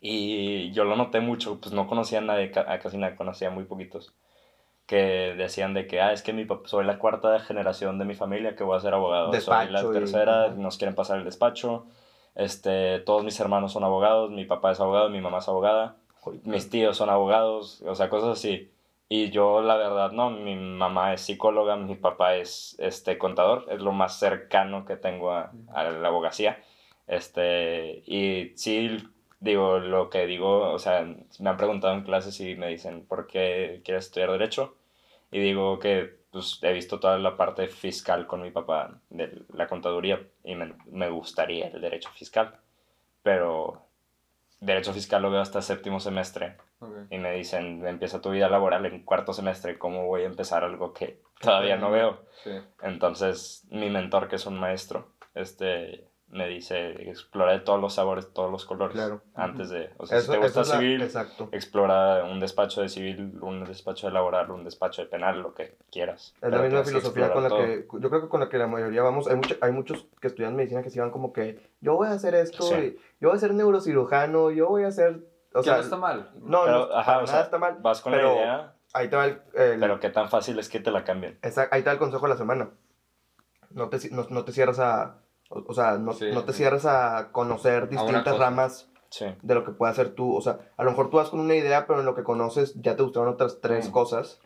[0.00, 3.64] Y yo lo noté mucho, pues no conocía a nadie, a casi nadie, conocía muy
[3.64, 4.12] poquitos.
[4.86, 8.14] Que decían de que, ah, es que mi papá, soy la cuarta generación de mi
[8.14, 9.32] familia que voy a ser abogado.
[9.32, 11.86] soy Despacho la y- tercera, nos quieren pasar el despacho.
[12.34, 15.96] Este, todos mis hermanos son abogados, mi papá es abogado, mi mamá es abogada
[16.44, 18.70] mis tíos son abogados, o sea, cosas así.
[19.08, 23.80] Y yo, la verdad, no, mi mamá es psicóloga, mi papá es este, contador, es
[23.80, 26.58] lo más cercano que tengo a, a la abogacía.
[27.06, 28.98] Este, y sí,
[29.40, 31.02] digo, lo que digo, o sea,
[31.38, 34.76] me han preguntado en clases y me dicen, ¿por qué quieres estudiar Derecho?
[35.30, 39.66] Y digo que pues, he visto toda la parte fiscal con mi papá de la
[39.66, 42.58] contaduría y me, me gustaría el derecho fiscal.
[43.22, 43.82] pero
[44.60, 46.96] derecho fiscal lo veo hasta séptimo semestre Ok.
[47.10, 50.92] y me dicen, empieza tu vida laboral en cuarto semestre, ¿cómo voy a empezar algo
[50.94, 52.20] que todavía no veo?
[52.42, 52.52] Sí.
[52.82, 58.32] Entonces, mi mentor, que es un maestro, este, me dice, explora de todos los sabores,
[58.32, 59.22] todos los colores, Claro.
[59.34, 61.48] antes de, o sea, Eso, si te gusta eso es la- civil, Exacto.
[61.52, 65.76] explora un despacho de civil, un despacho de laboral, un despacho de penal, lo que
[65.90, 66.34] quieras.
[66.42, 69.02] Es la misma filosofía con la que, yo creo que con la que la mayoría
[69.02, 72.08] vamos, hay, mucho- hay muchos que estudian medicina que se van como que, yo voy
[72.08, 72.74] a hacer esto, Sí.
[72.74, 75.20] y yo voy a ser neurocirujano, yo voy a hacer,
[75.54, 76.30] o que sea, no está mal.
[76.34, 78.74] no, Pero, no, ajá, para o nada sea, está mal, Vas con pero la idea,
[78.94, 81.38] ahí te va el, el- pero qué tan fácil es que te la cambien.
[81.42, 82.70] esa- ahí te va el consejo de la semana,
[83.70, 85.18] no te, no, no te cierras a,
[85.50, 86.58] o, o sea, no, Sí, no te sí.
[86.58, 88.38] cierras a conocer distintas cosa.
[88.38, 91.30] ramas Sí, de lo que puede hacer tú, o sea, a lo mejor tú vas
[91.30, 93.92] con una idea, pero en lo que conoces ya te gustaron otras tres Mm.
[93.92, 94.40] cosas,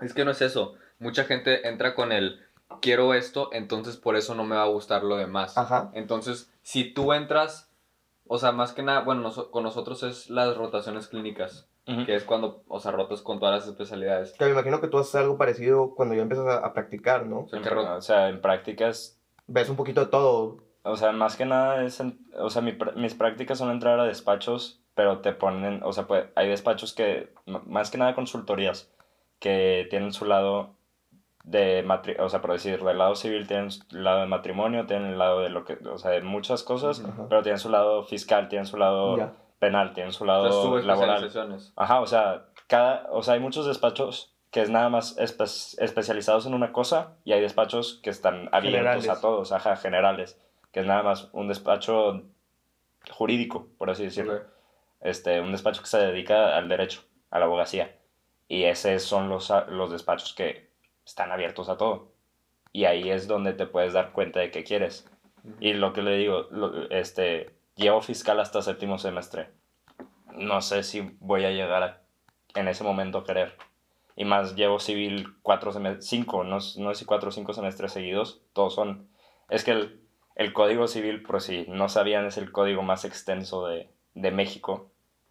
[0.00, 0.74] Es que no es eso.
[0.98, 2.40] Mucha gente entra con el
[2.80, 5.56] quiero esto, entonces por eso no me va a gustar lo demás.
[5.58, 5.90] Ajá.
[5.94, 7.70] Entonces, si tú entras,
[8.26, 12.06] o sea, más que nada, bueno, noso- con nosotros es las rotaciones clínicas, Ujú.
[12.06, 14.32] que es cuando, o sea, rotas con todas las especialidades.
[14.38, 17.40] que me imagino que tú haces algo parecido cuando ya empiezas a, a practicar, ¿no?
[17.40, 21.36] O sea, ro- o sea, en prácticas Ves un poquito de todo, O sea, más
[21.36, 25.32] que nada es, en- o sea, mi mis prácticas son entrar a despachos, pero te
[25.32, 28.92] ponen, o sea, pues, hay despachos que, más que nada consultorías,
[29.38, 30.74] que tienen su lado
[31.44, 35.12] de, matri o sea, por decir, del lado civil tienen su lado de matrimonio, tienen
[35.12, 37.10] el lado de lo que, o sea, de muchas cosas, Ujú.
[37.12, 37.26] Ajá.
[37.28, 39.32] pero tienen su lado fiscal, tienen su lado Ya.
[39.60, 41.30] penal, tienen su o sea, lado laboral.
[41.76, 46.46] Ajá, o sea, cada, o sea, hay muchos despachos que es nada más espe- especializados
[46.46, 48.62] en una cosa y hay despachos que están abiertos
[49.02, 49.08] Generales.
[49.08, 50.38] a todos, ajá, generales,
[50.72, 52.22] que es nada más un despacho
[53.10, 54.34] jurídico, por así decirlo.
[54.36, 54.42] Ok.
[55.00, 57.96] Este, un despacho que se dedica al derecho, a la abogacía.
[58.46, 60.70] Y esos son los, los despachos que
[61.04, 62.12] están abiertos a todo.
[62.72, 65.08] Y ahí es donde te puedes dar cuenta de qué quieres.
[65.58, 69.48] Y lo que le digo, lo- este, llevo fiscal hasta séptimo semestre.
[70.36, 72.00] No sé si voy a llegar a,
[72.54, 73.56] en ese momento a querer.
[74.16, 77.92] Y más llevo civil cuatro semestres, cinco, no, no sé si cuatro o cinco semestres
[77.92, 78.42] seguidos.
[78.52, 79.08] Todos son...
[79.48, 80.00] Es que el,
[80.34, 84.90] el código civil, por si no sabían, es el código más extenso de, de México.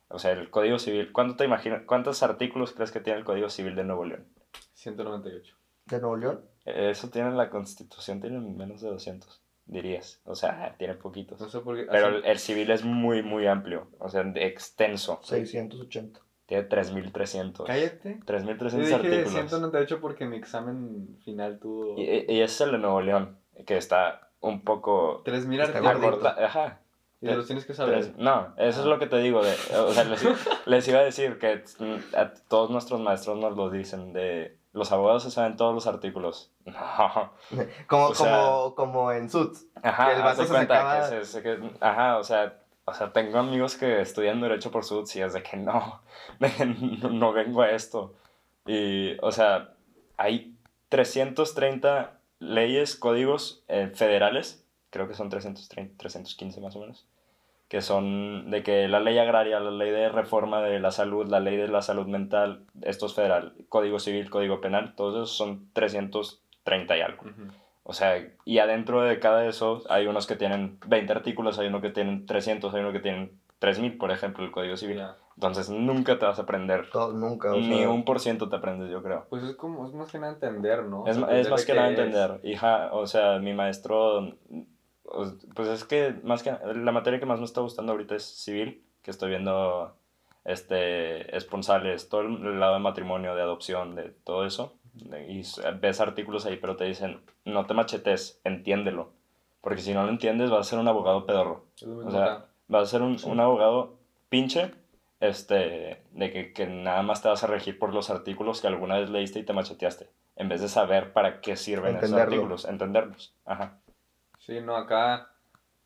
[0.10, 1.12] O sea, el código civil...
[1.12, 1.84] ¿Cuánto te imaginas?
[1.86, 4.28] ¿Cuántos artículos crees que tiene el código civil de Nuevo León?
[4.74, 5.56] 198.
[5.86, 6.42] de Nuevo León.
[6.66, 10.22] Eso tiene la constitución, tiene menos de 200, dirías.
[10.26, 11.40] O sea, tiene poquitos.
[11.40, 11.88] No sé por qué.
[11.90, 15.20] Pero el, el civil es muy, muy amplio, o sea, de extenso.
[15.24, 16.20] 680.
[16.52, 17.64] Tiene 3.300.
[17.66, 18.20] Cállate.
[18.20, 19.32] Yo 3.300 dije artículos.
[19.32, 23.78] 198 porque mi examen final tuvo Y, y ese es el de Nuevo León, que
[23.78, 26.26] está un poco 3000 Está artículos.
[26.26, 26.80] Ajá.
[27.22, 28.00] Y los tienes que saber.
[28.00, 28.90] Tres- no, eso es Ah.
[28.90, 29.44] lo que te digo.
[29.44, 30.22] De, o sea, les,
[30.66, 31.64] les iba a decir que
[32.18, 36.52] a todos nuestros maestros nos lo dicen de los abogados se saben todos los artículos.
[36.66, 37.32] No.
[37.88, 39.68] Como, O sea- como, como en Suits.
[39.84, 42.94] Ajá, Que el vato se cuenta sacaba- que se- se- que- ajá, o sea, o
[42.94, 46.02] sea, tengo amigos que estudian Derecho por SUTS y es de que no,
[46.40, 48.14] de que no, no vengo a esto.
[48.66, 49.74] Y, o sea,
[50.18, 50.56] hay
[50.90, 57.08] 330 leyes, códigos eh, federales, creo que son 330, 315 más o menos,
[57.70, 61.40] que son de que la ley agraria, la ley de reforma de la salud, la
[61.40, 65.72] ley de la salud mental, esto es federal, código civil, código penal, todos esos son
[65.74, 67.24] 330 y algo.
[67.24, 67.52] Ujú.
[67.84, 71.68] O sea, y adentro de cada de esos hay unos que tienen 20 artículos, hay
[71.68, 75.04] uno que tienen 300, hay uno que tienen 3000, por ejemplo, el Código Civil.
[75.36, 77.52] Entonces nunca te vas a aprender, Todo, nunca.
[77.52, 79.26] O ni sea, un por ciento te aprendes, yo creo.
[79.30, 81.08] Pues es como, es más que nada entender, ¿no?
[81.08, 82.00] Es, sea, es entender más que nada es.
[82.00, 82.40] entender.
[82.44, 84.36] Hija, o sea, mi maestro,
[85.56, 88.84] pues es que más que la materia que más me está gustando ahorita es civil,
[89.02, 89.96] que estoy viendo
[90.44, 94.74] este esponsales, todo el lado de matrimonio, de adopción, de todo eso.
[94.96, 95.42] Y
[95.80, 99.12] ves artículos ahí, pero te dicen, no te machetes, entiéndelo.
[99.62, 101.66] Porque si no lo entiendes, vas a ser un abogado pedorro.
[102.06, 103.98] O sea, vas a ser un, un abogado
[104.30, 104.72] pinche,
[105.20, 108.98] este, de que, que nada más te vas a regir por los artículos que alguna
[108.98, 112.34] vez leíste y te macheteaste, en vez de saber para qué sirven esos Entenderlo.
[112.34, 113.36] artículos, entenderlos.
[113.46, 113.78] Ajá.
[114.40, 115.30] Sí, no, acá,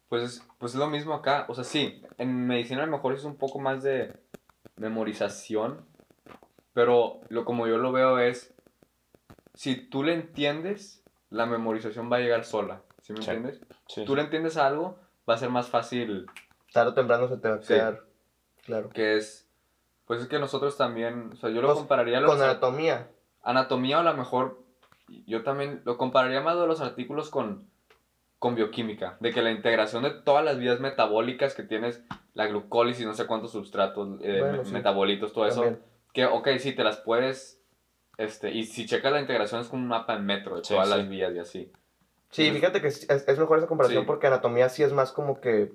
[0.08, 1.46] pues es, pues es lo mismo acá.
[1.50, 4.14] O sea, sí, en medicina a lo mejor es un poco más de
[4.78, 5.86] memorización,
[6.74, 8.54] pero lo como yo lo veo es,
[9.56, 13.32] si tú le entiendes, la memorización va a llegar sola, ¿sí me Sí.
[13.32, 13.62] entiendes?
[13.88, 16.28] Sí, Tú le entiendes a algo, va a ser más fácil,
[16.74, 17.68] Tarde o temprano se te va a Sí.
[17.74, 18.04] quedar.
[18.64, 18.90] Claro.
[18.90, 19.48] que es,
[20.06, 23.08] pues es que nosotros también, o sea, yo lo Pues, compararía a los Con anatomía.
[23.44, 24.64] anatomía o a lo mejor
[25.28, 27.70] yo también lo compararía más de los artículos con,
[28.40, 32.02] con bioquímica, de que la integración de todas las vías metabólicas que tienes,
[32.34, 34.74] la glucólisis, no sé cuántos substratos, eh, Bueno, me- sí.
[34.74, 35.78] metabolitos, todo eso,
[36.12, 37.62] que ok, sí, te las puedes,
[38.18, 40.90] este, y si checas la integración es como un mapa en metro de Sí, todas
[40.90, 40.96] sí.
[40.98, 41.72] las vías y así.
[42.32, 44.08] Sí, Entonces- fíjate que es, es- mejor esa comparación Sí.
[44.08, 45.72] porque anatomía sí es más como que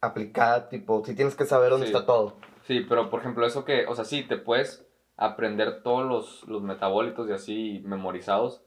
[0.00, 1.92] aplicada, tipo, sí tienes que saber dónde Sí.
[1.92, 2.36] está todo.
[2.66, 4.84] Sí, pero por ejemplo, eso que, o sea, sí, te puedes
[5.16, 8.62] aprender todos los, los metabolitos y así memorizados.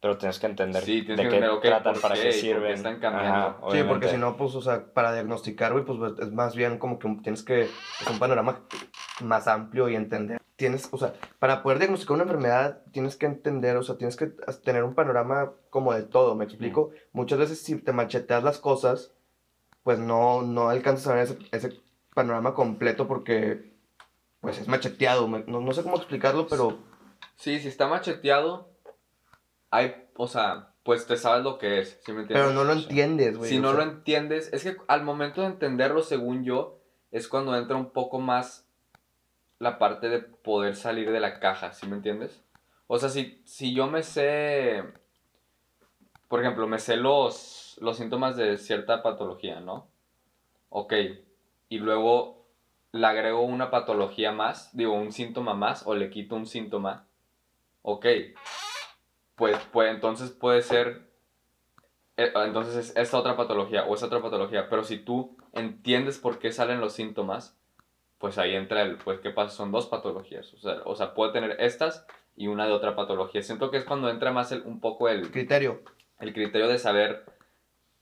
[0.00, 2.20] Pero tienes que entender Sí, tienes de que qué entender, ok, tratan, ¿por para qué?
[2.22, 2.72] qué ¿Y por qué sirven.
[2.72, 3.34] están cambiando?
[3.48, 6.78] Ajá, Sí, porque si no, pues, o sea, para diagnosticar, güey, pues es más bien
[6.78, 8.60] como que tienes que, es un panorama
[9.22, 10.40] más amplio y entender.
[10.58, 14.26] Tienes, o sea, para poder diagnosticar una enfermedad, tienes que entender, o sea, tienes que
[14.64, 16.90] tener un panorama como de todo, ¿me explico?
[17.12, 19.12] Muchas veces si te macheteas las cosas,
[19.84, 21.80] pues no, no alcanzas a ver ese, ese
[22.12, 23.72] panorama completo porque,
[24.40, 26.76] pues es macheteado, no, no sé cómo explicarlo, pero
[27.36, 28.68] Sí, si está macheteado,
[29.70, 32.48] hay, o sea, pues te sabes lo que es, ¿sí me entiendes?
[32.48, 33.48] pero no lo entiendes, güey.
[33.48, 36.80] si no sea, lo entiendes, es que al momento de entenderlo, según yo,
[37.12, 38.67] es cuando entra un poco más
[39.58, 42.44] la parte de poder salir de la caja, ¿sí me entiendes?
[42.86, 44.84] O sea, si, si yo me sé,
[46.28, 49.88] por ejemplo, me sé los, los síntomas de cierta patología, ¿no?
[50.70, 50.94] Ok,
[51.68, 52.46] y luego
[52.92, 57.06] le agrego una patología más, digo, un síntoma más, o le quito un síntoma,
[57.82, 58.06] ok,
[59.34, 61.08] pues, pues entonces puede ser
[62.18, 66.40] eh, entonces es esta otra patología o esa otra patología, pero si tú entiendes por
[66.40, 67.57] qué salen los síntomas,
[68.18, 71.32] pues ahí entra el, pues qué pasa, son dos patologías, o sea, o sea puede
[71.32, 73.42] tener estas y una de otra patología.
[73.42, 75.82] Siento que es cuando entra más el, un poco el, criterio.
[76.20, 77.24] el criterio de saber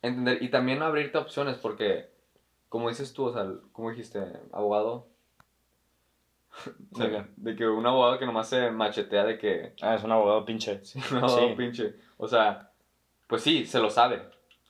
[0.02, 2.10] entender y también abrirte opciones, porque
[2.68, 4.20] como dices tú, o sea, como dijiste,
[4.52, 5.08] abogado,
[6.92, 10.12] o sea, ¿De que un abogado que nomás se machetea de que Ah, es un
[10.12, 10.82] abogado pinche.
[10.84, 11.54] Sí, no, Sí.
[11.56, 11.94] pinche.
[12.16, 12.70] O sea,
[13.26, 14.22] pues sí, se lo sabe.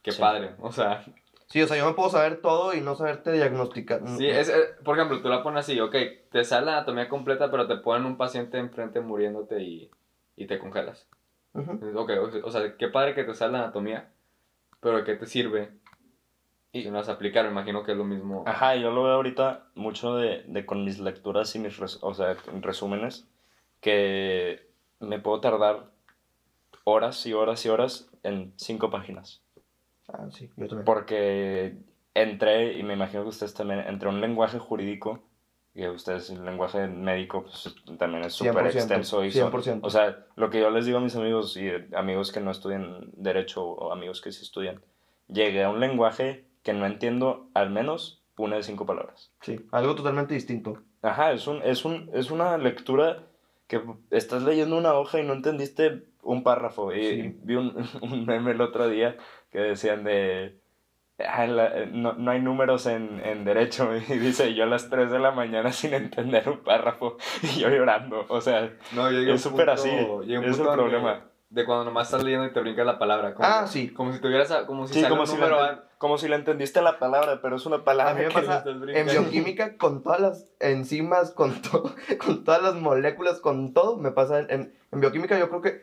[0.03, 0.21] Qué Sí.
[0.21, 0.55] padre.
[0.61, 1.05] O sea,
[1.49, 4.01] Sí, o sea, yo me puedo saber todo y no saberte diagnosticar.
[4.17, 4.55] sí, es, eh,
[4.85, 5.95] por ejemplo, tú la pones así, ok,
[6.31, 9.91] te sale la anatomía completa, pero te ponen un paciente enfrente muriéndote y,
[10.37, 11.07] y te congelas.
[11.55, 11.81] Ujú.
[11.99, 14.13] Ok, o sea- o sea, qué padre que te sale la anatomía,
[14.81, 15.71] pero ¿de qué te sirve?
[16.73, 18.43] Y si no vas a aplicar, me imagino que es lo mismo.
[18.47, 22.13] Ajá, yo lo veo ahorita mucho de, de con mis lecturas y mis res- o
[22.13, 23.27] sea, resúmenes,
[23.81, 24.69] que
[25.01, 25.91] me puedo tardar
[26.85, 29.43] horas y horas y horas en cinco páginas.
[30.09, 30.85] Ah, sí, yo también.
[30.85, 31.77] Porque
[32.14, 35.23] entré, y me imagino que ustedes también, entre un lenguaje jurídico,
[35.75, 39.25] que ustedes, el lenguaje médico, pues, también es súper 100%, extenso.
[39.25, 39.87] Y son- 100%.
[39.87, 43.11] o sea, lo que yo les digo a mis amigos y amigos que no estudian
[43.12, 44.81] derecho o amigos que sí estudian,
[45.29, 49.33] llegué a un lenguaje que no entiendo al menos una de cinco palabras.
[49.42, 50.83] Sí, algo totalmente distinto.
[51.03, 53.25] Ajá, es, un, es, un, es una lectura
[53.66, 56.92] que estás leyendo una hoja y no entendiste un párrafo.
[56.95, 57.37] Y Sí.
[57.42, 59.16] vi un, un meme el otro día
[59.57, 60.61] que decían de...
[61.19, 63.88] "Ah, la- no, no hay números en, en derecho.
[64.09, 67.71] Y dice, yo a las 3 de la mañana sin entender un párrafo y yo
[67.71, 68.27] llorando.
[68.29, 71.25] O sea, No, Es súper así, es el problema.
[71.49, 73.33] De cuando nomás estás leyendo y te brincas la palabra.
[73.33, 73.88] Como, Ah, sí.
[73.95, 76.83] Como si tuvieras, como si sí, como un si, número la, como si la entendiste
[76.83, 80.21] la palabra, pero es una A palabra mí me que pasa en bioquímica con todas
[80.21, 85.01] las enzimas, con, to- con todas las moléculas, con todo, me pasa en, en, en
[85.01, 85.83] bioquímica yo creo que,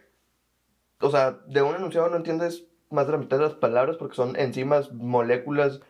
[0.99, 4.15] o sea, de un enunciado no entiendes más de la mitad de las palabras porque
[4.15, 5.81] son enzimas, moléculas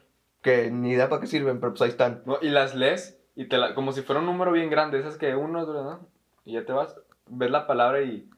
[0.41, 2.21] que ni idea para qué sirven, pero pues ahí están.
[2.25, 5.17] No, y las lees y te la, como si fuera un número bien grande, esas
[5.17, 5.99] que uno, ¿verdad?
[6.45, 6.95] Y ya te vas,
[7.27, 8.29] ves la palabra y,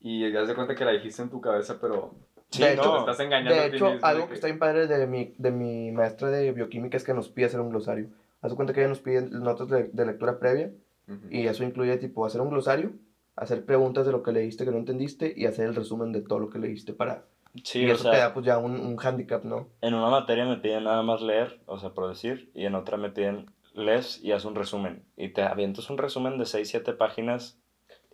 [0.00, 2.14] y ya de cuenta que la dijiste en tu cabeza, pero
[2.50, 2.82] Sí, De no.
[2.82, 4.86] hecho, te estás engañando De a ti hecho, mismo, algo de que está bien padre
[4.86, 8.10] de mi, de mi maestra de bioquímica es que nos pide hacer un glosario.
[8.42, 10.70] Haz de cuenta que ella nos pide notas de, de lectura previa
[11.08, 11.26] Ujú.
[11.30, 12.92] y eso incluye tipo hacer un glosario,
[13.34, 16.38] hacer preguntas de lo que leíste que no entendiste y hacer el resumen de todo
[16.38, 17.24] lo que leíste para...
[17.62, 19.68] Sí, y o eso te sea, da pues ya un, un handicap, ¿no?
[19.80, 22.96] en una materia me piden nada más leer, o sea, por decir, y en otra
[22.96, 25.04] me piden lees y haz un resumen.
[25.16, 27.60] Y te avientas un resumen de 6, 7 páginas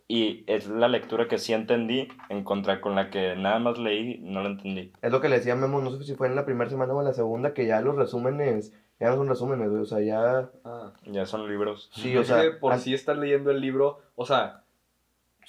[0.09, 4.19] y es la lectura que sí entendí en contra con la que nada más leí,
[4.19, 4.93] no la entendí.
[5.03, 6.93] Es lo que le decía a Memo, no sé si fue en la primera semana
[6.95, 10.51] o en la segunda, que ya los resúmenes, ya no son resúmenes, o sea, ya...
[10.65, 10.93] Ah.
[11.07, 11.91] Ya son libros.
[11.95, 14.60] Sí, o Es sea, que por si estás leyendo el libro, o sea,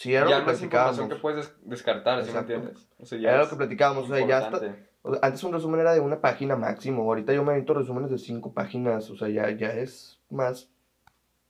[0.01, 1.09] sí era ya lo que no es información platicábamos.
[1.15, 2.53] que puedes des- descartar, ¿sí me Exacto.
[2.53, 2.87] entiendes?
[2.99, 4.49] O sea, ya Era lo es que platicábamos, o sea, ya
[5.03, 8.11] o sea, antes un resumen era de una página máximo, ahorita yo me aviento resúmenes
[8.11, 10.69] de cinco páginas, o sea, ya, ya es más...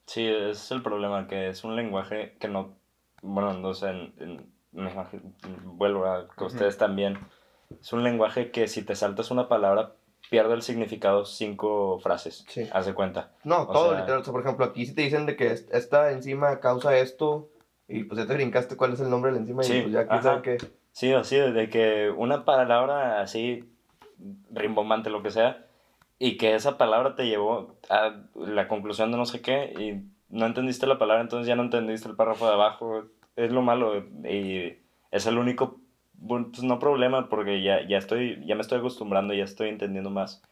[0.05, 2.75] Sí, ese es el problema, que es un lenguaje que no,
[3.21, 5.23] bueno, no sé, en- en- me imagino-
[5.63, 7.17] vuelvo a que ustedes también,
[7.79, 9.93] es un lenguaje que si te saltas una palabra
[10.29, 12.69] pierde el significado cinco frases, Sí.
[12.71, 13.31] haz de cuenta.
[13.43, 14.21] No, O todo sea- literal.
[14.21, 17.49] O sea, por ejemplo, aquí si te dicen de que es- esta enzima causa esto,
[17.91, 19.93] y pues ya te brincaste cuál es el nombre de la enzima, Sí, y pues
[19.93, 20.57] ya quién sabe qué.
[20.91, 23.69] Sí, así, de que una palabra así,
[24.49, 25.65] rimbombante, lo que sea,
[26.19, 30.45] y que esa palabra te llevó a la conclusión de no sé qué, y no
[30.45, 33.03] entendiste la palabra, entonces ya no entendiste el párrafo de abajo,
[33.35, 34.77] es lo malo, y
[35.11, 35.79] es el único,
[36.27, 40.43] pues no problema, porque ya, ya, estoy, ya me estoy acostumbrando, ya estoy entendiendo más.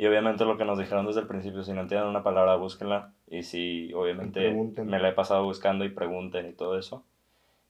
[0.00, 3.12] Y obviamente lo que nos dijeron desde el principio, si no entienden una palabra, búsquenla.
[3.26, 4.50] Y si obviamente
[4.82, 7.04] me la he pasado buscando y pregunten y todo eso.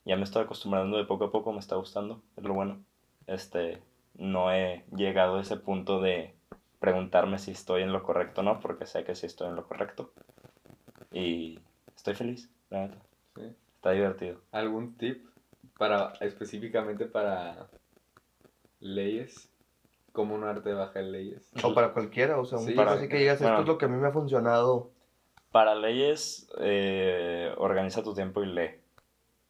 [0.05, 2.85] Ya me estoy acostumbrando de poco a poco, me está gustando, es lo bueno.
[3.27, 3.83] Este,
[4.15, 6.33] no he llegado a ese punto de
[6.79, 9.67] preguntarme si estoy en lo correcto o no, porque sé que sí estoy en lo
[9.67, 10.13] correcto.
[11.11, 11.59] Y
[11.97, 12.99] estoy feliz, la neta.
[13.35, 13.57] Sí.
[13.75, 14.41] Está divertido.
[14.53, 15.27] ¿Algún tip
[15.77, 17.67] para específicamente para
[18.79, 19.50] leyes?
[20.13, 21.51] ¿Cómo un arte baja en leyes?
[21.63, 23.61] O para cualquiera, o sea, un Sí, para, así que digas, esto bueno.
[23.63, 24.91] es lo que a mí me ha funcionado.
[25.53, 28.71] Para leyes, eh, organiza tu tiempo y lee.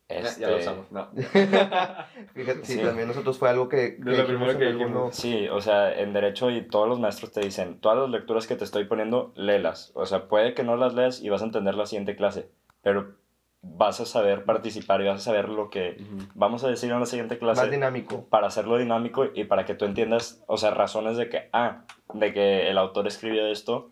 [0.08, 1.08] Este, Ya lo usamos, no.
[2.34, 2.82] Fíjate, sí, Sí.
[2.82, 5.14] también nosotros fue algo que, De lo primero que alguno- dijimos.
[5.16, 8.56] Sí, o sea, en derecho y todos los maestros te dicen, todas las lecturas que
[8.56, 9.92] te estoy poniendo, léelas.
[9.94, 12.50] O sea, puede que no las leas y vas a entender la siguiente clase,
[12.82, 13.14] pero
[13.62, 16.28] vas a saber participar y vas a saber lo que Ujú.
[16.34, 17.60] vamos a decir en la siguiente clase.
[17.62, 18.24] Más dinámico.
[18.26, 21.82] para hacerlo dinámico y para que tú entiendas, o sea, razones de que, ah,
[22.14, 23.90] de que el autor escribió esto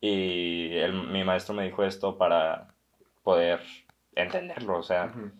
[0.00, 2.68] y el- mi maestro me dijo esto para
[3.24, 3.60] poder
[4.14, 5.30] entenderlo, o sea, Ujú.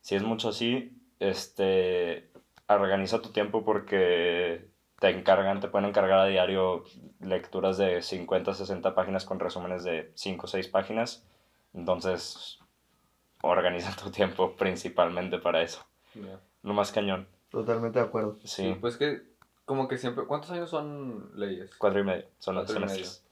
[0.00, 2.28] si es mucho así, este,
[2.68, 4.66] organiza tu tiempo porque
[4.98, 6.82] te encargan, te pueden encargar a diario
[7.20, 11.24] lecturas de 50, 60 páginas con resúmenes de 5 o 6 páginas,
[11.74, 12.58] entonces
[13.42, 16.40] organiza tu tiempo principalmente para eso, Ya.
[16.62, 18.36] lo más cañón, Totalmente de acuerdo.
[18.42, 18.48] sí.
[18.48, 19.22] Sí, pues que
[19.64, 20.24] como que siempre...
[20.26, 21.70] ¿Cuántos años son leyes?
[21.76, 23.24] Cuatro y medio, son los semestres.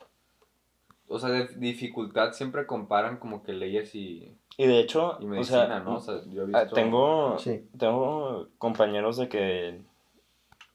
[1.06, 5.28] O sea, de dificultad siempre comparan como que leyes y, Y de hecho, y o
[5.28, 5.96] medicina, sea, ¿no?
[5.96, 6.74] O sea, yo he ah, visto...
[6.74, 7.68] tengo, Sí.
[7.78, 9.80] tengo compañeros de que,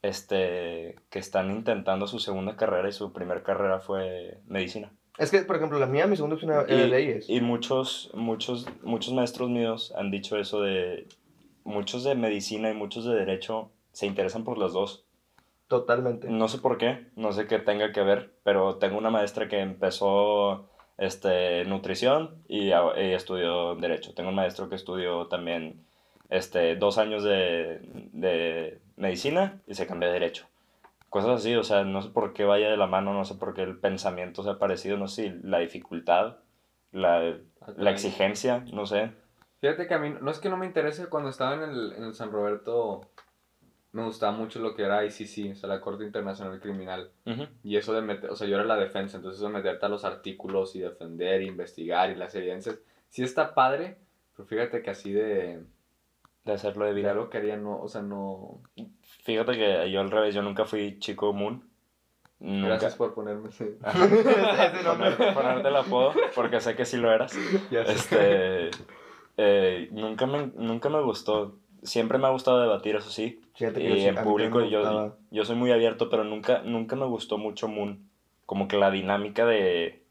[0.02, 4.92] este, que están intentando su segunda carrera y su primera carrera fue medicina.
[5.20, 7.30] Es que, por ejemplo, la mía, mi segunda opción era, y, leyes.
[7.30, 11.08] y muchos, muchos, muchos maestros míos han dicho eso de,
[11.66, 15.06] muchos de medicina y muchos de derecho se interesan por las dos.
[15.68, 16.30] Totalmente.
[16.30, 19.60] No sé por qué, no sé qué tenga que ver, pero tengo una maestra que
[19.60, 24.14] empezó este, nutrición y, y estudió derecho.
[24.14, 25.86] Tengo un maestro que estudió también
[26.30, 27.82] este, dos años de,
[28.14, 30.48] de medicina y se cambió a derecho.
[31.10, 33.54] Cosas así, o sea, no sé por qué vaya de la mano, no sé por
[33.54, 36.38] qué el pensamiento sea parecido, no sé si la dificultad,
[36.92, 37.92] la, la Atrae.
[37.92, 39.12] exigencia, no sé.
[39.60, 42.04] Fíjate que a mí, no es que no me interese, cuando estaba en el, en
[42.04, 43.02] el San Roberto,
[43.92, 47.12] me gustaba mucho lo que era ICC, o sea, la Corte Internacional Criminal.
[47.26, 47.48] Ujú.
[47.64, 49.90] Y eso de meter, o sea, yo era la defensa, entonces eso de meterte a
[49.90, 52.78] los artículos y defender, investigar y las evidencias,
[53.10, 53.98] sí está padre,
[54.36, 55.64] pero fíjate que así de,
[56.46, 57.12] De hacerlo de vida.
[57.12, 58.62] algo que haría, no, o sea, no...
[59.30, 61.62] Fíjate que yo al revés, yo nunca fui chico moon.
[62.40, 62.70] Nunca.
[62.70, 63.76] Gracias por ponerme ese...
[63.86, 65.12] Ese nombre.
[65.12, 67.38] Poner- ponerte el apodo, porque sé que sí lo eras.
[67.70, 67.92] Ya sé.
[67.92, 68.72] Este,
[69.38, 71.58] eh, nunca, me, nunca me gustó.
[71.84, 73.40] Siempre me ha gustado debatir, eso sí.
[73.54, 77.06] Fíjate que yo Y en público yo, yo soy muy abierto, pero nunca, nunca me
[77.06, 78.10] gustó mucho Moon.
[78.48, 80.02] Como que la dinámica de...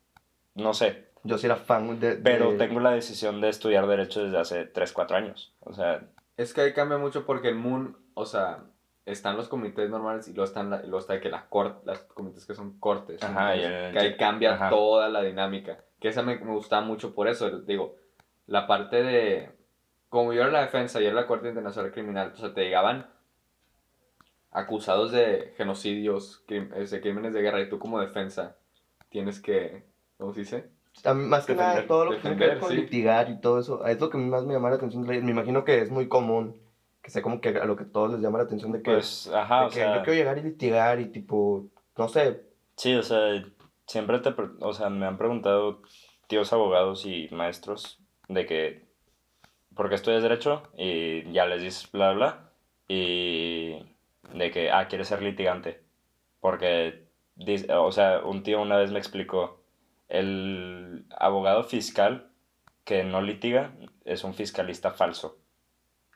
[0.55, 2.17] No sé, Yo sí era fan de...
[2.17, 5.53] de- pero tengo la decisión de estudiar Derecho desde hace 3, 4 años.
[5.65, 6.03] O sea,
[6.37, 8.61] Es que ahí cambia mucho porque Moon, o sea,
[9.11, 11.99] están los comités normales y luego están la, y luego está que la corte, las
[12.01, 13.23] comités que son cortes.
[13.23, 14.71] Ajá, y entonces, el- que ahí cambia ajá.
[14.71, 15.85] toda la dinámica.
[16.01, 17.97] Que esa me, me gustaba mucho por eso, digo,
[18.47, 19.51] la parte de,
[20.09, 23.07] como yo era la defensa y era la Corte Internacional Criminal, o sea, te llegaban
[24.51, 28.57] acusados de genocidios, crim- de crímenes de guerra y tú como defensa
[29.11, 29.85] tienes que,
[30.17, 30.71] ¿cómo se dice?
[31.15, 32.77] Más que nada, Defender- todo lo que tiene que ver con sí.
[32.77, 35.05] litigar y todo eso, es lo que más me llama la atención.
[35.07, 36.61] Me imagino que es muy común,
[37.09, 39.31] que sea como que a lo que todos les llama la atención de que, pues,
[39.33, 39.97] ajá, de o que sea...
[39.97, 41.65] yo quiero llegar y litigar y tipo,
[41.97, 43.45] no sé, Sí, o sea,
[43.87, 45.83] siempre te, o sea, me han preguntado
[46.29, 48.87] tíos abogados y maestros de que,
[49.75, 50.63] ¿por qué estudias derecho?
[50.77, 52.53] Y ya les dices bla, bla,
[52.87, 53.85] y
[54.33, 55.83] de que, ah, quieres ser litigante.
[56.39, 57.09] Porque,
[57.71, 59.61] o sea, un tío una vez me explicó,
[60.09, 62.31] el abogado fiscal
[62.85, 63.73] que no litiga
[64.05, 65.37] es un fiscalista falso.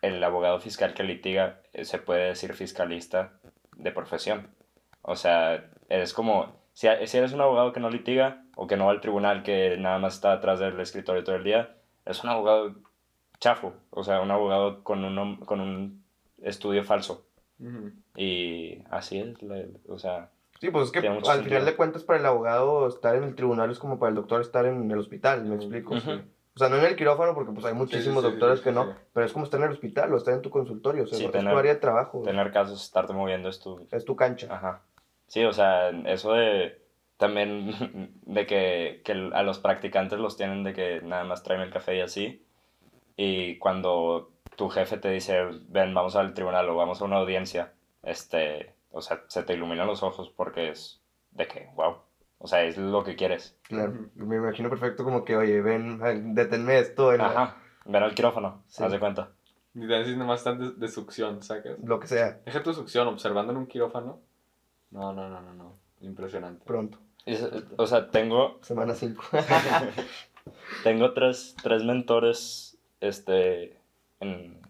[0.03, 3.33] El abogado fiscal que litiga eh, se puede decir fiscalista
[3.77, 4.49] de profesión.
[5.01, 8.87] O sea, eres como, si, si eres un abogado que no litiga o que no
[8.87, 12.31] va al tribunal, que nada más está atrás del escritorio todo el día, es un
[12.31, 12.75] abogado
[13.41, 16.05] chafo, o sea, un abogado con un, con un
[16.43, 17.27] estudio falso.
[18.17, 19.37] Y así es,
[19.89, 20.31] o sea,
[20.63, 23.73] Sí, pues es que al final de cuentas para el abogado estar en el tribunal
[23.73, 25.97] es como para el doctor estar en el hospital, ¿me explico?
[25.97, 26.21] Ujú.
[26.55, 28.73] O sea, no en el quirófano porque pues hay muchísimos sí, sí, doctores sí, que
[28.73, 31.19] no, pero es como estar en el hospital o estar en tu consultorio, o sea,
[31.19, 34.49] es tener- tu área de trabajo, tener casos, estarte moviendo es tu, es tu cancha.
[34.55, 34.83] Ajá.
[35.29, 36.79] Sí, o sea, eso de
[37.17, 41.71] también de que, que a los practicantes los tienen de que nada más traen el
[41.73, 42.45] café y así.
[43.17, 47.73] Y cuando tu jefe te dice, ven, vamos al tribunal o vamos a una audiencia,
[48.03, 51.01] este, o sea, se te iluminan los ojos porque es
[51.31, 51.97] de que, wow,
[52.43, 53.57] o sea, es lo que quieres.
[53.63, 58.03] Claro, me imagino perfecto como que, oye, ven, ven, deténme esto, en la- Ajá, ver
[58.03, 58.83] al quirófano, Sí.
[58.83, 59.31] haz de cuenta.
[59.75, 61.79] Ni te decís nomás están de, de succión, ¿sacas?
[61.83, 64.21] lo que sea, Deja tu succión observando en un quirófano.
[64.91, 65.77] No, no, no, no, no.
[66.01, 66.65] Impresionante.
[66.67, 69.23] pronto, es- o sea, tengo, semana 5.
[70.85, 73.79] tengo tres, tres mentores este,
[74.21, 74.61] en,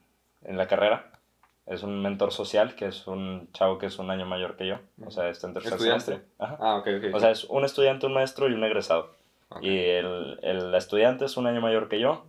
[0.43, 1.12] en la carrera.
[1.67, 4.79] Es un mentor social, que es un chavo que es un año mayor que yo.
[5.07, 5.73] O sea, está en tercer
[6.09, 6.23] semestre.
[6.39, 6.57] Ajá.
[6.61, 7.15] Ah, ok, ok.
[7.15, 9.15] O sea, es un estudiante, un maestro y un egresado.
[9.51, 9.63] Ok.
[9.63, 12.25] Y el, el estudiante es un año mayor que yo.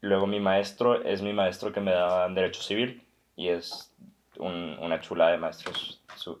[0.00, 3.02] Luego mi maestro es mi maestro que me da Derecho Civil.
[3.36, 3.92] Y es
[4.38, 6.00] un- una chula de maestros.
[6.16, 6.40] Su,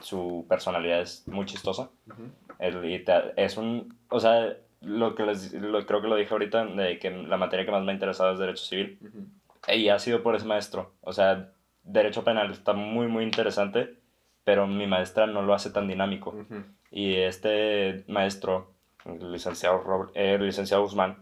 [0.00, 1.88] su personalidad es muy chistosa.
[2.10, 2.30] Ujú.
[2.58, 3.96] El- y te- es un...
[4.08, 7.64] O sea, lo que les, lo, creo que lo dije ahorita, de que la materia
[7.64, 8.98] que más me ha interesado es Derecho Civil.
[9.00, 9.26] Ujú.
[9.68, 10.92] Y ha sido por ese maestro.
[11.00, 11.50] O sea,
[11.82, 13.96] Derecho Penal está muy, muy interesante.
[14.44, 16.30] Pero mi maestra no lo hace tan dinámico.
[16.30, 16.64] Ujú.
[16.90, 18.74] Y este maestro,
[19.06, 21.16] el licenciado, Robert- eh, el licenciado Guzmán,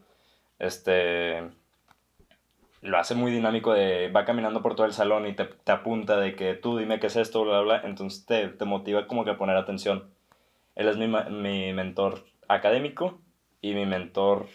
[0.59, 1.41] este,
[2.81, 6.19] lo hace muy dinámico de va caminando por todo el salón y te, te apunta
[6.19, 7.89] de que tú dime qué es esto, bla, bla, bla.
[7.89, 10.11] Entonces te, te motiva como que a poner atención.
[10.75, 13.21] Él es mi, mi mentor académico
[13.61, 14.47] y mi mentor,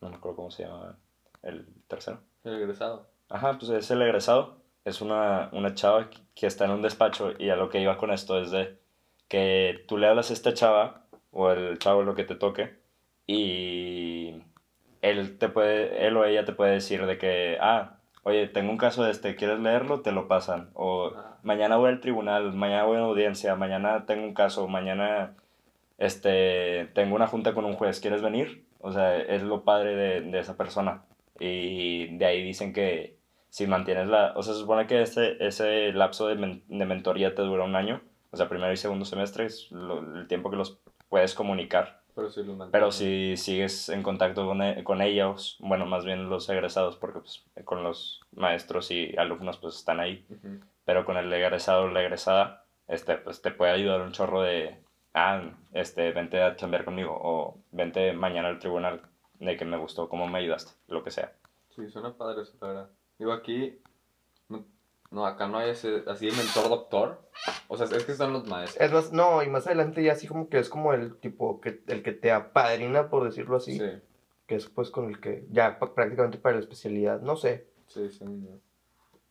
[0.00, 0.96] no me acuerdo cómo se llama,
[1.42, 2.20] el tercero.
[2.44, 3.06] El egresado.
[3.28, 4.58] Ajá, pues es el egresado.
[4.84, 8.10] Es una, una chava que está en un despacho y a lo que iba con
[8.12, 8.78] esto es de
[9.28, 12.74] que tú le hablas a esta chava o el chavo lo que te toque
[13.26, 14.42] y
[15.02, 18.76] él te puede, él o ella te puede decir de que, ah, oye, tengo un
[18.78, 20.00] caso de este, ¿quieres leerlo?
[20.02, 20.70] Te lo pasan.
[20.74, 21.38] O Ah.
[21.42, 25.34] mañana voy al tribunal, mañana voy a una audiencia, mañana tengo un caso, mañana
[25.98, 28.64] este, tengo una junta con un juez, ¿quieres venir?
[28.80, 31.04] O sea, es lo padre de, de esa persona.
[31.40, 33.13] Y de ahí dicen que
[33.54, 34.32] si mantienes la...
[34.34, 37.76] O sea, se supone que ese, ese lapso de, men- de mentoría te dura un
[37.76, 38.00] año.
[38.32, 42.02] O sea, primero y segundo semestre es lo- el tiempo que los puedes comunicar.
[42.16, 42.68] Pero sí lo.
[42.72, 47.20] Pero si sigues en contacto con, e- con ellos, bueno, más bien los egresados, porque
[47.20, 50.26] pues, con los maestros y alumnos pues están ahí.
[50.30, 50.58] Ujú.
[50.84, 54.82] Pero con el egresado o la egresada, este, pues te puede ayudar un chorro de,
[55.14, 55.42] ah,
[55.72, 59.00] este, vente a chambear conmigo o vente mañana al tribunal
[59.38, 61.32] de que me gustó, cómo me ayudaste, lo que sea.
[61.70, 62.90] Sí, suena padre eso, la verdad.
[63.18, 63.78] Digo, aquí.
[64.48, 64.64] No,
[65.10, 66.02] no, acá no hay ese.
[66.06, 67.22] Así de mentor doctor.
[67.68, 68.80] O sea, es que son los maestros.
[68.84, 71.82] Es más, no, y más adelante ya así como que es como el tipo que
[71.88, 73.84] el que te apadrina, por decirlo así, Sí,
[74.46, 77.66] que es pues con el que ya prácticamente para la especialidad, no sé.
[77.86, 78.24] sí, sí.
[78.24, 78.60] No,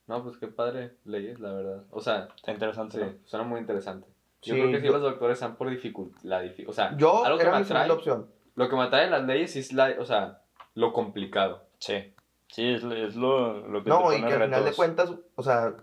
[0.08, 1.84] No, pues qué padre leyes, la verdad.
[1.92, 2.98] O sea, Está interesante.
[2.98, 3.14] sí, ¿no?
[3.26, 4.08] suena muy interesante.
[4.42, 6.44] Yo Sí, creo que sí yo- los doctores están por dificultad.
[6.68, 7.90] O sea, Yo algo que era me mi atrae.
[7.92, 8.30] opción.
[8.56, 10.42] Lo que me atrae de las leyes es la, o sea,
[10.76, 11.66] lo complicado.
[11.80, 12.14] Sí.
[12.54, 15.42] Sí, es, es lo, lo que No, te y que al final de cuentas, o
[15.42, 15.74] sea,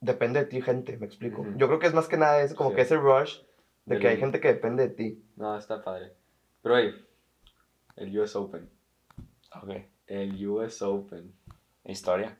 [0.00, 1.44] depende de ti, gente, me explico.
[1.56, 2.76] Yo creo que es más que nada eso, como Sí.
[2.76, 3.40] que ese rush
[3.84, 5.22] de que hay gente que depende de ti.
[5.36, 6.14] No, está padre.
[6.62, 6.94] Pero, hey,
[7.96, 8.70] el US Open.
[9.62, 9.70] Ok.
[10.06, 11.34] El US Open.
[11.84, 12.38] Historia.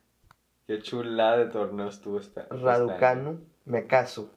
[0.66, 2.41] Qué chulada de torneo estuvo este.
[2.41, 2.64] este año.
[2.64, 4.30] Raducano, me caso.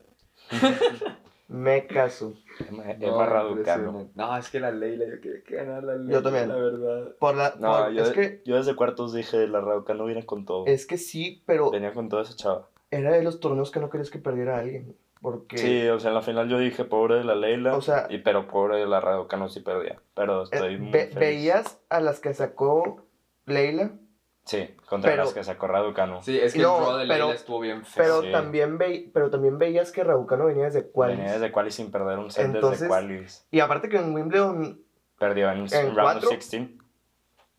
[1.47, 2.33] me caso.
[2.67, 4.09] Emma, No, Emma Raducano.
[4.15, 6.11] No, es que la Leila, yo quería que ganar la Leila.
[6.13, 6.49] Yo también.
[6.49, 7.15] La verdad.
[7.19, 10.45] Por la, No, por- yo, es que yo desde cuartos dije, la Raducano viene con
[10.45, 10.65] todo.
[10.65, 12.67] es que sí, pero Venía con toda esa chava.
[12.91, 14.95] era de los torneos que no querías que perdiera a alguien.
[15.21, 18.05] Porque Sí, o sea, en la final yo dije, pobre de la Leila, O sea-
[18.09, 19.99] y, pero pobre de la Raducano sí perdía.
[20.13, 21.15] Pero eh, estoy muy ve- feliz.
[21.19, 23.03] veías a las que sacó
[23.45, 23.91] Leila,
[24.47, 26.21] Sí, contra Pero- las que sacó Raducano.
[26.23, 28.03] Sí, es que No, el draw de Leila pero- estuvo bien feo.
[28.03, 28.31] pero Sí.
[28.31, 31.11] también ve, pero también veías que Raducano venía desde cuál.
[31.17, 33.45] Venía desde quali sin perder un set Entonces- desde qualis.
[33.51, 34.81] Y aparte que en Wimbledon,
[35.19, 36.29] Perdió en, ¿En round cuatro?
[36.29, 36.69] of 16.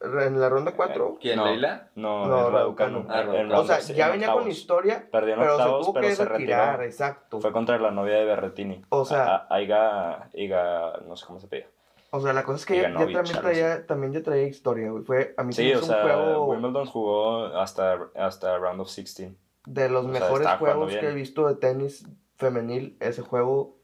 [0.01, 1.47] en la ronda 4, ¿Quién, No.
[1.47, 1.91] Leila?
[1.97, 3.05] No, No, Raducano.
[3.09, 3.55] Raducano.
[3.57, 4.57] Ah, o sea, ya en venía con octavos.
[4.57, 6.85] historia, Perdió en pero se octavos, tuvo pero que se retirar, retiró.
[6.89, 7.41] exacto.
[7.41, 8.83] Fue contra la novia de Berretini.
[8.91, 11.69] O sea- A- a- Aiga, Aiga, no sé cómo se pide.
[12.11, 15.05] O sea, la cosa es que ya, también traía, también ya traía historia, güey.
[15.05, 18.95] Fue, a mí se Sí, o sea, un juego Wimbledon jugó hasta, hasta round of
[18.95, 19.33] 16.
[19.67, 22.07] de los o mejores juegos que he visto de tenis
[22.37, 22.97] femenil.
[23.01, 23.77] Ese juego,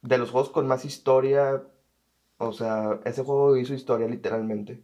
[0.00, 1.62] de los juegos con más historia,
[2.38, 4.82] o sea, ese juego hizo historia literalmente.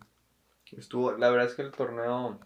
[0.77, 2.41] Estuvo, la verdad es que el torneo.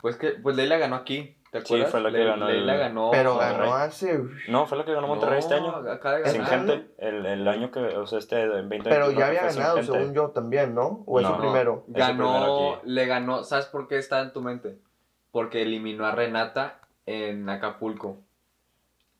[0.00, 1.36] Pues que, pues Leila ganó aquí.
[1.52, 3.10] ¿Te Sí, fue la que Le- ganó el- ganó.
[3.10, 4.18] Pero ganó hace...
[4.48, 5.68] No, fue la que ganó Monterrey este año.
[5.68, 6.88] acaba de Sin gente.
[6.96, 8.84] El, el año que, o sea, este 2021.
[8.84, 11.04] Pero ya había ganado, según yo, también, ¿no?
[11.06, 11.38] ¿O es su No.
[11.38, 11.84] primero?
[11.86, 12.80] Su Ganó, primero aquí.
[12.90, 14.78] le ganó, ¿sabes por qué está en tu mente?
[15.30, 18.16] Porque eliminó a Renata en Acapulco.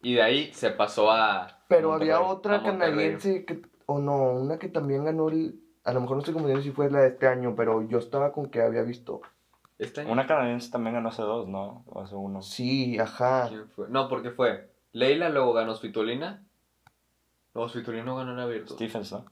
[0.00, 1.58] Y de ahí se pasó a.
[1.68, 6.16] Pero había otra canadiense que, o no, una que también ganó el, a lo mejor
[6.16, 8.82] no estoy confundiendo si fue la de este año, pero yo estaba con que había
[8.82, 9.20] visto.
[9.78, 10.12] ¿Este año?
[10.12, 11.84] Una canadiense también ganó hace dos, ¿no?
[11.86, 12.42] O hace uno.
[12.42, 13.48] Sí, ajá.
[13.48, 13.86] ¿Quién fue?
[13.88, 16.44] No, porque fue Leila, luego ganó Svitolina.
[17.54, 18.74] No, Svitolina no ganó en abierto.
[18.74, 19.24] Stephens, ¿no?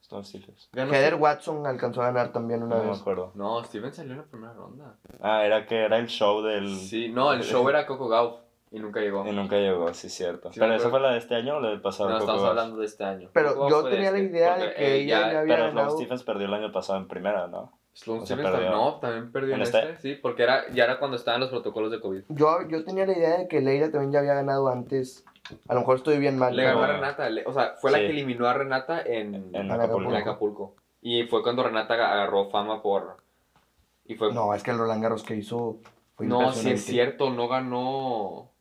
[0.00, 0.70] Stone Stephens.
[0.72, 3.32] Ganó Heather Steve- Watson alcanzó a ganar también una No me acuerdo.
[3.34, 4.96] No, Steven salió en la primera ronda.
[5.20, 6.74] Ah, era que era el show del...
[6.76, 9.26] Sí, no, el show era Coco Gauff y nunca llegó.
[9.26, 10.50] Y nunca llegó, sí, cierto.
[10.50, 10.90] Sí, me ¿Pero esa acuerdo.
[11.04, 12.08] fue la de este año o la del pasado?
[12.08, 12.50] No, Coco estamos Gauff?
[12.50, 13.30] hablando de este año.
[13.34, 15.56] Pero Coco yo tenía la este, idea de porque, que eh, ella ya había Pero
[15.56, 15.96] Sloane ganado.
[15.98, 17.77] Stephens perdió el año pasado en primera, ¿no?
[18.00, 18.70] Sloane O sea, Stephens perdió.
[18.70, 19.78] no, también perdió en, ¿En este?
[19.90, 19.96] este?
[20.00, 22.22] sí, porque era, ya era cuando estaban los protocolos de COVID.
[22.28, 25.24] Yo, yo tenía la idea de que Leila también ya había ganado antes.
[25.66, 26.54] A lo mejor estoy bien mal.
[26.54, 29.54] Le ganó a Renata, le- o sea, fue la que eliminó a Renata en, En
[29.56, 30.14] en Acapulco.
[30.14, 30.76] Acapulco.
[31.00, 33.16] Y fue cuando Renata aga- agarró fama por...
[34.04, 34.32] Y fue...
[34.32, 35.80] No, es que el Roland Garros que hizo
[36.14, 38.52] fue no sí es cierto, no ganó...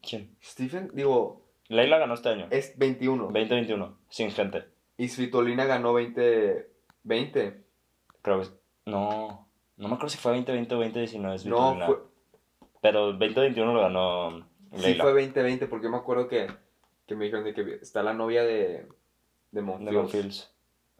[0.00, 0.36] ¿Quién?
[0.42, 2.46] Stephen, digo, Leila ganó este año.
[2.50, 3.24] es 21.
[3.24, 4.64] 2021, sin gente.
[4.96, 6.70] Y Svitolina ganó 20...
[7.02, 7.67] 20.
[8.36, 8.90] Creo que...
[8.90, 11.36] No, no me acuerdo si fue 2020 o 2019.
[11.36, 11.98] es No, fue,
[12.80, 15.04] Pero 2021 lo ganó sí Leila.
[15.04, 16.46] fue 2020 porque yo me acuerdo que,
[17.06, 18.86] que me dijeron de que está la novia de, de
[19.52, 19.92] de Monfils.
[19.94, 20.50] Monfils.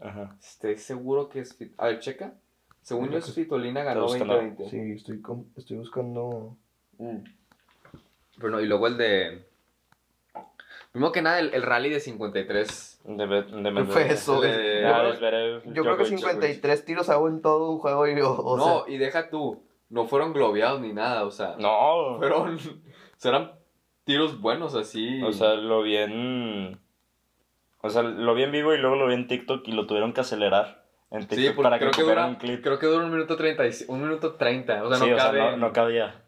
[0.01, 0.37] Ajá.
[0.41, 1.57] Estoy seguro que es...
[1.77, 2.35] A ver, checa.
[2.83, 4.35] Según yo, Svitolina ganó Está buscando.
[4.35, 4.71] 2020.
[4.71, 6.57] Sí, estoy, com- estoy buscando.
[6.99, 7.19] Mm.
[8.39, 9.45] Bueno, y luego el de.
[10.93, 12.98] Primero que nada, el, el rally de 53.
[13.05, 13.27] De,
[14.51, 16.19] de Yo- Zverev, Yo creo que Djokovic.
[16.19, 19.63] 53 tiros hago en todo un juego y o, o no, sea, y deja tú.
[19.89, 21.57] No fueron globeados ni nada, o sea.
[21.59, 22.57] No, Fueron.
[22.57, 22.59] o
[23.17, 23.53] sea, eran
[24.05, 25.23] tiros buenos así.
[25.23, 26.79] o sea, lo vi en...
[27.81, 30.13] O sea, lo vi en vivo y luego lo vi en TikTok y lo tuvieron
[30.13, 32.63] que acelerar en TikTok sí, porque para que creo, que dura, un clip.
[32.63, 33.67] creo que dura un minuto 30.
[33.67, 34.83] y- Un minuto 30.
[34.85, 35.39] O sea, sí, no o sea, cabe.
[35.53, 36.23] no, no cabía.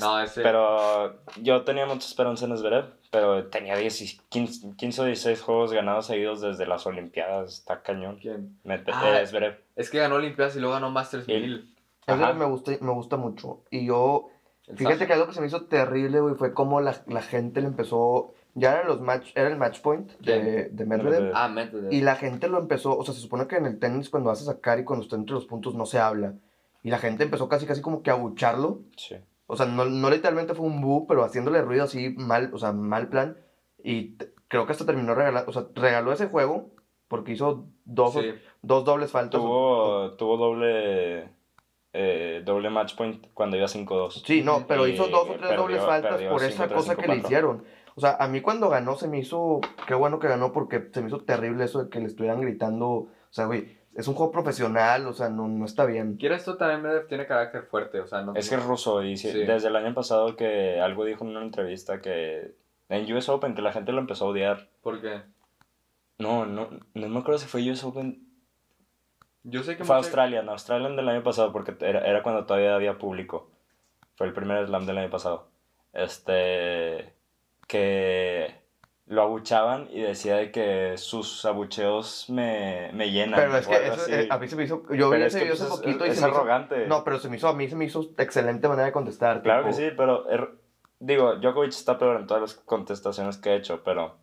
[0.00, 0.42] No, ese.
[0.42, 5.40] Pero yo tenía mucha esperanza en Zverev, pero tenía 10 y 15, 15 o 16
[5.42, 8.18] juegos ganados seguidos desde las Olimpiadas, está cañón.
[8.20, 8.58] ¿Quién?
[8.64, 9.58] Mete, Ah, eh.
[9.76, 11.74] Es que ganó Olimpiadas y luego ganó Masters El- 1000.
[12.06, 12.32] eso Ajá.
[12.34, 13.62] me gusta, me gusta mucho.
[13.70, 14.28] Y yo,
[14.66, 15.06] El fíjate Sasha.
[15.06, 18.32] que algo que se me hizo terrible, güey, fue como la, la gente le empezó.
[18.58, 21.10] Ya eran los match, era el match point de, de Medvedev.
[21.12, 21.32] Medvedev.
[21.34, 21.92] Ah, Medvedev.
[21.92, 24.40] Y la gente lo empezó, o sea, se supone que en el tenis cuando vas
[24.40, 26.32] a sacar y cuando está entre los puntos no se habla.
[26.82, 28.80] Y la gente empezó casi casi como que a abucharlo.
[28.96, 29.16] Sí.
[29.46, 32.72] O sea, no, no literalmente fue un bu, pero haciéndole ruido así mal, o sea,
[32.72, 33.36] mal plan.
[33.82, 34.16] Y
[34.48, 36.70] creo que hasta terminó regalando, o sea, regaló ese juego
[37.08, 38.32] porque hizo dos, Sí.
[38.62, 39.40] dos dobles faltas.
[39.40, 41.30] Tuvo, tuvo doble,
[41.92, 44.22] eh, doble match point cuando iba 5-2.
[44.26, 46.96] Sí, no, pero Y hizo dos o tres perdió- dobles faltas por esa 5-3, cosa
[46.96, 47.24] que le 5-4.
[47.26, 47.64] hicieron.
[47.94, 51.00] O sea, a mí cuando ganó se me hizo, qué bueno que ganó porque se
[51.00, 52.86] me hizo terrible eso de que le estuvieran gritando.
[52.88, 56.16] O sea, güey, es un juego profesional, o sea, no, no está bien.
[56.16, 58.34] Quieres tú también Medvedev tiene carácter fuerte, o sea, no.
[58.34, 59.44] Es que es ruso y sí- Sí.
[59.44, 62.54] desde el año pasado que algo dijo en una entrevista que
[62.88, 64.68] en US Open que la gente lo empezó a odiar.
[64.82, 65.22] ¿Por qué?
[66.18, 68.22] No, no, no me acuerdo si fue US Open.
[69.42, 72.44] Yo sé que Fue mucha- Australia, no, Australia del año pasado porque era, era cuando
[72.46, 73.50] todavía había público.
[74.16, 75.48] Fue el primer slam del año pasado.
[75.92, 77.12] Este.
[77.68, 78.54] Que
[79.08, 83.38] lo abuchaban y decía de que sus abucheos me, me llenan.
[83.38, 85.54] Pero es que eso, eh, a mí se me hizo, yo vi es ese video
[85.54, 86.86] hace es- poquito y es se me hizo- arrogante.
[86.88, 89.42] No, pero se me hizo, a mí se me hizo excelente manera de contestar.
[89.42, 90.50] Claro tipo, que sí, pero er-
[90.98, 94.16] digo, Djokovic está peor en todas las contestaciones que ha hecho, pero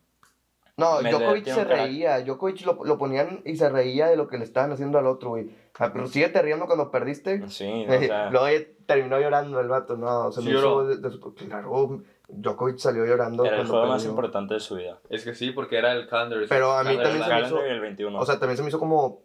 [0.76, 2.20] No, Djokovic se reía.
[2.22, 5.30] Djokovic lo, lo ponían y se reía de lo que le estaban haciendo al otro,
[5.30, 5.50] güey.
[5.78, 7.48] Ah, pero síguete riendo cuando perdiste.
[7.48, 10.82] sí, o sea, Luego terminó llorando el vato, no, se Sí me lloró.
[10.82, 14.10] hizo de- de su- claro, Djokovic salió llorando era el juego más perdió.
[14.10, 14.98] importante de su vida.
[15.10, 16.40] Es que sí, porque era el calendar.
[16.48, 18.18] Pero a mí calendar también se me hizo- el 21.
[18.18, 19.22] O sea, también se me hizo como,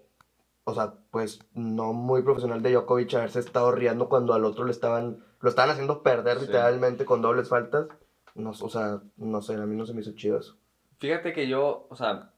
[0.66, 4.72] o sea, pues no muy profesional de Djokovic haberse estado riendo cuando al otro le
[4.72, 6.46] estaban, lo estaban haciendo perder Sí.
[6.48, 7.88] literalmente con dobles faltas.
[8.36, 10.58] No, o sea, no sé, a mí no se me hizo chido eso.
[11.00, 12.32] Fíjate que yo, o sea,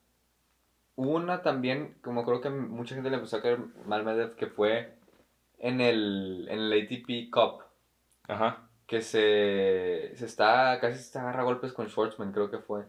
[0.96, 4.48] hubo una también, como creo que mucha gente le empezó a caer mal Medvedev, que
[4.48, 4.96] fue
[5.60, 7.64] en el, en el ATP Cup,
[8.28, 8.68] Ajá.
[8.92, 12.84] Que se, se está, casi se agarra golpes con Schwartzman, creo que fue.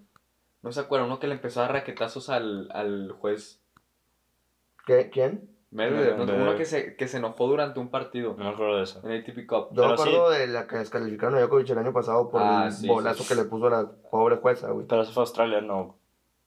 [0.60, 3.62] No se acuerdan, uno que le empezó a dar raquetazos al, al juez
[4.84, 5.48] ¿Qué, ¿Quién?
[5.70, 6.26] Medvedev, ¿no?
[6.26, 6.42] Medvedev.
[6.48, 9.00] uno que se, que se enojó durante un partido No me acuerdo de eso.
[9.04, 9.68] en el ATP Cup.
[9.74, 12.72] Yo me acuerdo de la que descalificaron a Djokovic el año pasado por Ah, el
[12.72, 13.28] sí, bolazo sí.
[13.28, 14.86] que le puso a la pobre jueza, güey.
[14.88, 15.96] Pero eso fue Australia, no.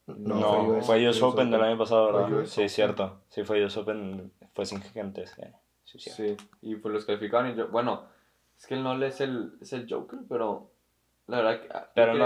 [0.08, 2.30] No, No, US, fue US Open del año pasado, ¿verdad?
[2.34, 2.70] US Sí, Open.
[2.70, 3.22] cierto.
[3.30, 5.26] Sí, fue US Open, fue sin gente.
[5.28, 5.41] Sí,
[5.86, 6.10] sí, sí.
[6.10, 8.03] Sí, y pues los calificaron y yo, bueno,
[8.58, 10.72] es que el Nole es el, es el Joker, pero
[11.28, 11.68] la verdad que...
[11.74, 12.26] ah, Pero no.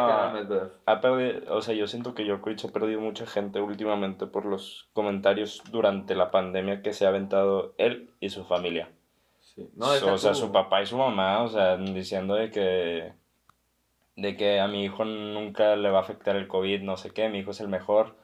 [0.86, 4.90] Ha perdido, o sea, yo siento que Djokovic ha perdido mucha gente últimamente por los
[4.94, 8.90] comentarios durante la pandemia que se ha aventado él y su familia.
[9.40, 9.70] Sí.
[9.76, 13.14] No, deja o sea, su papá y su mamá, o sea, diciendo de que
[14.16, 17.30] de que a mi hijo nunca le va a afectar el COVID, no sé qué,
[17.30, 18.16] mi hijo es el mejor,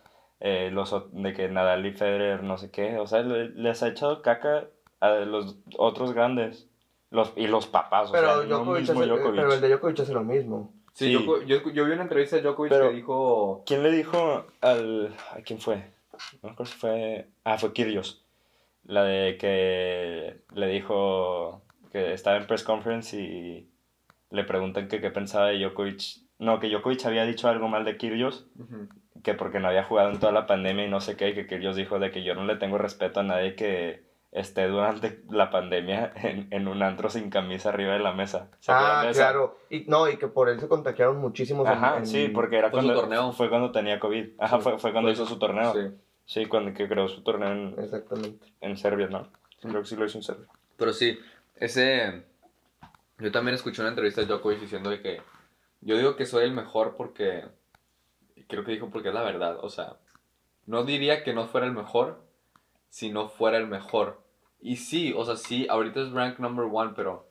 [0.42, 3.88] eh, los, de que Nadal y Federer, no sé qué, o sea, le- les ha
[3.88, 4.66] echado caca
[5.00, 6.70] a los otros grandes,
[7.16, 9.36] los, y los papás, o Pero, sea, no Djokovic mismo hace- Djokovic.
[9.36, 10.74] pero el de Djokovic hace lo mismo.
[10.94, 11.16] Sí, Sí.
[11.16, 13.64] Djoko- yo, yo vi una entrevista de Djokovic Pero- que dijo...
[13.66, 15.14] ¿Quién le dijo al...
[15.32, 15.78] ¿A quién fue?
[16.44, 17.28] No recuerdo si fue...
[17.44, 18.24] Ah, fue Kyrgios.
[18.86, 21.62] La de que le dijo
[21.92, 23.68] que estaba en press conference y
[24.30, 26.20] le preguntan que qué pensaba de Djokovic.
[26.40, 28.88] No, que Djokovic había dicho algo mal de Kyrgios, Ujú.
[29.24, 31.48] que porque no había jugado en toda la pandemia y no sé qué, y que
[31.48, 34.04] Kyrgios dijo de que yo no le tengo respeto a nadie que
[34.36, 38.50] esté durante la pandemia en, en un antro sin camisa arriba de la mesa.
[38.60, 39.58] ¿Se acuerdan Ah, claro.
[39.70, 41.66] Y, no, y que por él se contagiaron muchísimos.
[41.68, 43.32] en- Ajá, en- sí, porque era Fue su cuando torneo.
[43.32, 44.30] fue cuando tenía COVID.
[44.40, 44.64] Ajá, Sí.
[44.64, 45.74] fue, fue cuando Fue hizo su- su torneo.
[45.74, 45.80] Sí.
[46.28, 48.48] Sí, cuando que creó su torneo en, Exactamente.
[48.62, 49.28] en Serbia, ¿no?
[49.62, 50.48] Creo que sí lo hizo en Serbia.
[50.78, 51.18] Pero sí,
[51.56, 52.24] ese...
[53.20, 55.22] Yo también escuché una entrevista de Djokovic diciendo de que...
[55.82, 57.46] Yo digo que soy el mejor porque...
[58.48, 59.58] Creo que dijo porque es la verdad.
[59.62, 59.94] O sea,
[60.66, 62.22] no diría que no fuera el mejor
[62.90, 64.22] si no fuera el mejor.
[64.66, 67.28] Y sí, o sea, sí, ahorita es rank number one, pero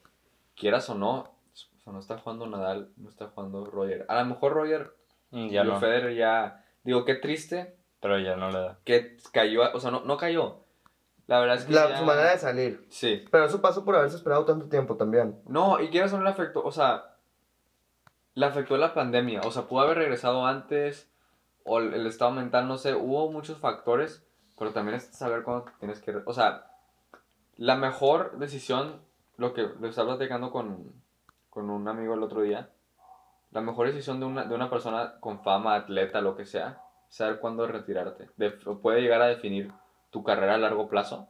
[0.55, 4.07] quieras o no, o sea, no está jugando Nadal, no está jugando Roger.
[4.09, 4.95] A lo mejor Roger,
[5.30, 6.64] Mm, Ya Digo, no, Federer ya...
[6.85, 8.78] Digo, qué triste pero ya no le da.
[8.85, 10.61] que cayó, o sea, no, no cayó.
[11.26, 12.87] La verdad es que La- ya- Su manera de salir.
[12.91, 13.24] Sí.
[13.32, 15.41] Pero eso pasó por haberse esperado tanto tiempo también.
[15.49, 17.16] No, y quieras o no le afectó, o sea,
[18.35, 21.11] le afectó la pandemia, o sea, pudo haber regresado antes,
[21.64, 24.24] o el, el estado mental, no sé, hubo muchos factores,
[24.59, 26.66] pero también es saber cuándo tienes que, o sea,
[27.57, 29.00] la mejor decisión,
[29.36, 30.92] lo que lo estaba platicando con,
[31.50, 32.70] con un amigo el otro día,
[33.50, 37.16] la mejor decisión de una, de una persona con fama, atleta, lo que sea, es
[37.16, 38.28] saber cuándo retirarte.
[38.36, 39.72] De- puede llegar a definir
[40.11, 41.28] tu carrera a largo plazo,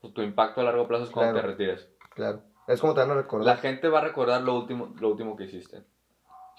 [0.00, 1.46] o tu impacto a largo plazo es cuando Claro.
[1.48, 1.90] te retires.
[2.14, 2.42] Claro.
[2.66, 3.46] Es como te van a recordar.
[3.46, 5.84] La gente va a recordar lo último, lo último que hiciste.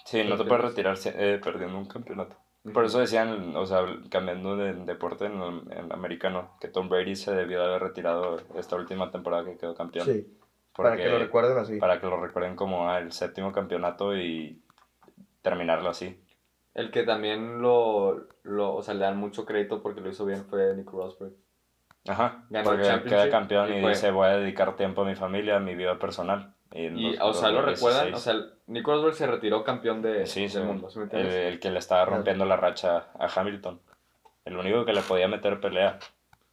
[0.05, 2.35] Sí, no te puedes retirar eh, perdiendo un campeonato.
[2.73, 5.41] Por eso decían, o sea, cambiando de deporte en,
[5.71, 9.73] en americano, que Tom Brady se debió de haber retirado esta última temporada que quedó
[9.73, 10.05] campeón.
[10.05, 10.27] Sí.
[10.75, 11.77] Para que lo recuerden así.
[11.77, 14.61] para que lo recuerden como ah, el séptimo campeonato y
[15.41, 16.21] terminarlo así.
[16.73, 20.45] El que también lo, lo, o sea, le dan mucho crédito porque lo hizo bien
[20.45, 21.33] fue Nico Rosberg.
[22.07, 25.15] Ajá, Ganó el porque championship queda campeón y dice voy a dedicar tiempo a mi
[25.15, 26.53] familia, a mi vida personal.
[26.73, 27.77] Y, en Y, dos- o sea, lo 2016.
[27.93, 30.99] recuerdan, o sea, el- Nico Rosberg se retiró campeón de, Sí, del sí, mundo, ¿sí
[30.99, 33.79] me el, que le estaba rompiendo la racha a Hamilton.
[34.45, 35.97] El único que le podía meter pelea.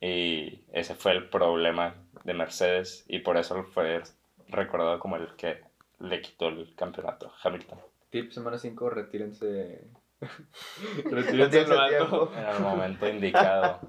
[0.01, 1.95] Y ese fue el problema
[2.25, 4.03] de Mercedes y por eso fue
[4.49, 5.63] recordado como el que
[6.01, 7.79] le quitó el campeonato a Hamilton.
[8.11, 9.87] Tip semana 5, retírense.
[11.05, 11.61] Retírense.
[11.63, 13.81] En el momento indicado.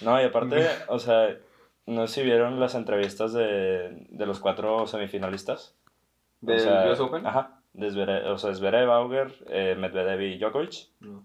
[0.00, 1.36] No, y aparte, o sea,
[1.86, 5.76] no sé si vieron las entrevistas de, de los cuatro semifinalistas.
[6.40, 7.26] ¿Del o sea, US Open?
[7.26, 7.60] Ajá.
[7.72, 10.88] De Zverev, o sea, Zverev, Auger, eh, Medvedev y Djokovic.
[11.00, 11.24] No.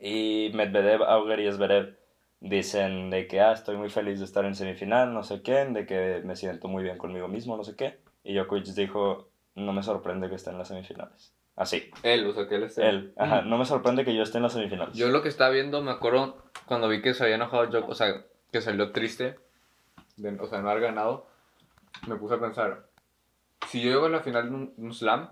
[0.00, 1.96] Y Medvedev, Auger y Zverev
[2.40, 5.86] dicen de que, ah, estoy muy feliz de estar en semifinal, no sé qué, de
[5.86, 7.98] que me siento muy bien conmigo mismo, no sé qué.
[8.24, 11.32] Y Djokovic dijo, no me sorprende que esté en las semifinales.
[11.54, 12.86] Así, Él, o sea, que él esté.
[12.86, 14.94] él, ajá, no me sorprende que yo esté en las semifinales.
[14.94, 16.36] Yo lo que estaba viendo, me acuerdo
[16.66, 19.36] cuando vi que se había enojado Djokovic, o sea, que salió triste,
[20.16, 21.26] de, o sea, no haber ganado,
[22.06, 22.88] me puse a pensar,
[23.68, 25.30] si yo llego a la final de un, un slam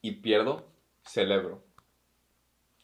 [0.00, 0.64] y pierdo,
[1.02, 1.62] celebro.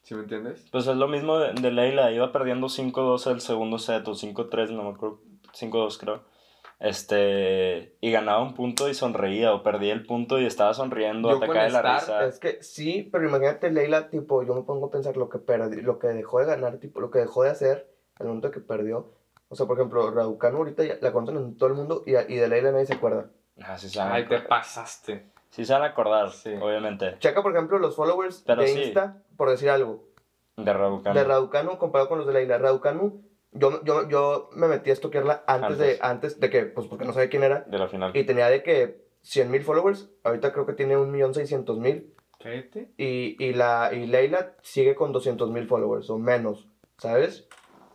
[0.02, 0.68] ¿Sí me entiendes?
[0.72, 4.70] Pues es lo mismo de, de Leila, iba perdiendo 5-2 el segundo set o 5-3,
[4.70, 5.20] no me acuerdo,
[5.52, 6.24] 5-2 creo.
[6.80, 11.36] Este, y ganaba un punto y sonreía, o perdía el punto y estaba sonriendo, Yo
[11.36, 12.26] atacada de la estar, risa.
[12.26, 15.82] Es que sí, pero imagínate Leila, tipo, yo me pongo a pensar lo que perdi-
[15.82, 17.88] lo que dejó de ganar, tipo, lo que dejó de hacer
[18.18, 19.12] al momento que perdió.
[19.52, 22.36] O sea, por ejemplo, Raducanu ahorita ya la conocen en todo el mundo y, y
[22.36, 23.26] de Leila nadie se acuerda.
[23.62, 25.26] Ah, sí se van a Ay, te pasaste.
[25.50, 26.54] Sí se van a acordar, Sí.
[26.58, 28.82] obviamente, Checa, por ejemplo, los followers Pero de sí.
[28.84, 30.04] Insta, por decir algo,
[30.56, 31.14] de Raducanu.
[31.18, 32.56] de Raducanu comparado con los de Leila.
[32.56, 33.20] Raducanu,
[33.52, 36.40] yo, yo, yo me metí a estoquearla antes, de, Antes.
[36.40, 38.16] de que, pues porque no sabía quién era, de la final.
[38.16, 42.06] y tenía de que 100 mil followers, ahorita creo que tiene 1.600.000,
[42.42, 42.90] Cállate.
[42.96, 47.46] y, y, la, y Leila sigue con 200 mil followers, o menos, ¿sabes?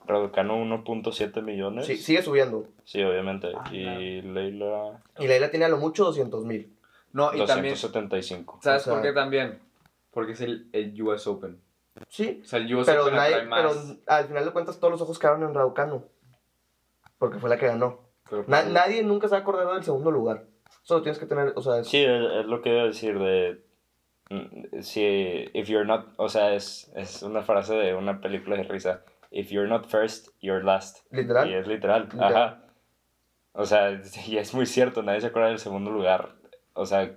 [0.08, 1.86] Raducanu 1.7 millones.
[1.86, 2.68] Sí, sigue subiendo.
[2.86, 3.51] Sí, obviamente.
[3.55, 6.74] Ah, y Leila Y Leila tiene a lo mucho 200 mil.
[7.14, 8.60] No, y también, 275.
[8.62, 9.60] ¿sabes O sea- por qué también?
[10.12, 11.60] Porque es el, el US Open.
[12.10, 13.97] Sí, O sea, el US pero, Open nadie, atrae pero más.
[14.08, 16.03] al final de cuentas todos los ojos quedaron en Raducanu.
[17.18, 18.01] Porque fue la que ganó.
[18.30, 20.45] pero- Na- nadie nunca se ha acordado del segundo lugar.
[20.84, 23.18] Solo tienes que tener, o sea, es- Sí, es, es lo que iba a decir
[23.20, 23.62] de...
[24.30, 26.05] mm, Si, if you're not...
[26.18, 29.03] O sea, es, es una frase de una película de risa.
[29.32, 31.05] If you're not first, you're last.
[31.11, 31.49] literal.
[31.49, 32.03] Y es literal.
[32.03, 32.36] Literal.
[32.36, 32.63] Ajá.
[33.53, 36.30] O sea, y es muy cierto, nadie se acuerda del segundo lugar.
[36.73, 37.11] O sea,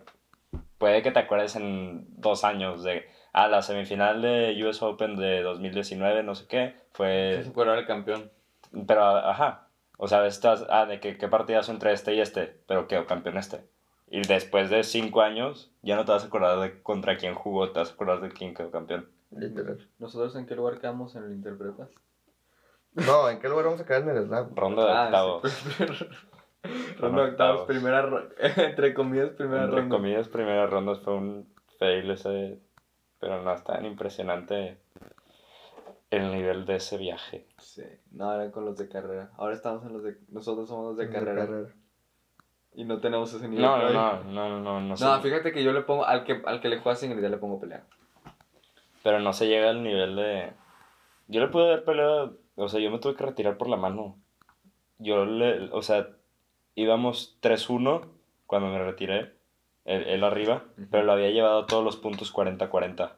[0.78, 3.06] puede que te acuerdes en dos años de...
[3.32, 7.42] Ah, la semifinal de US Open de 2019, no sé qué, fue...
[7.44, 8.30] Se fuera el campeón.
[8.88, 9.68] Pero, ajá.
[9.98, 13.36] O sea, estás, ah, de que qué partidazo entre este y este, pero quedó campeón
[13.36, 13.60] este.
[14.08, 17.70] Y después de cinco años, ya no te vas a acordar de contra quién jugó,
[17.70, 19.08] te vas a acordar de quién quedó campeón.
[19.30, 19.88] Literal.
[19.98, 21.88] ¿Nosotros en qué lugar quedamos en el Interprepas?
[22.94, 24.54] No, ¿en qué lugar vamos a quedar en el slam?
[24.56, 25.52] Ronda de Ah, octavos.
[25.52, 25.84] sí.
[26.98, 27.66] Ronda de octavos, octavos.
[27.66, 29.96] primera ro- entre comillas, primera Entre ronda.
[29.96, 32.60] comillas, primeras rondas fue un fail ese,
[33.20, 34.80] pero no es tan impresionante
[36.10, 37.46] el nivel de ese viaje.
[37.58, 39.30] Sí, no, eran con los de carrera.
[39.36, 40.18] Ahora estamos en los de.
[40.28, 41.46] Nosotros somos los de carrera.
[42.72, 43.64] Y no tenemos ese nivel.
[43.64, 46.04] No, no, no, no, no, no, no, No, fíjate que yo le pongo.
[46.04, 47.84] Al que, al que le juega singles, le pongo pelea.
[49.02, 50.52] Pero no se llega al nivel de...
[51.28, 54.16] Yo le pude haber peleado, o sea, yo me tuve que retirar por la mano.
[54.98, 56.08] Yo le, o sea,
[56.74, 58.02] íbamos 3-1
[58.46, 59.34] cuando me retiré,
[59.84, 63.12] él, él arriba, pero lo había llevado todos los puntos 40-40.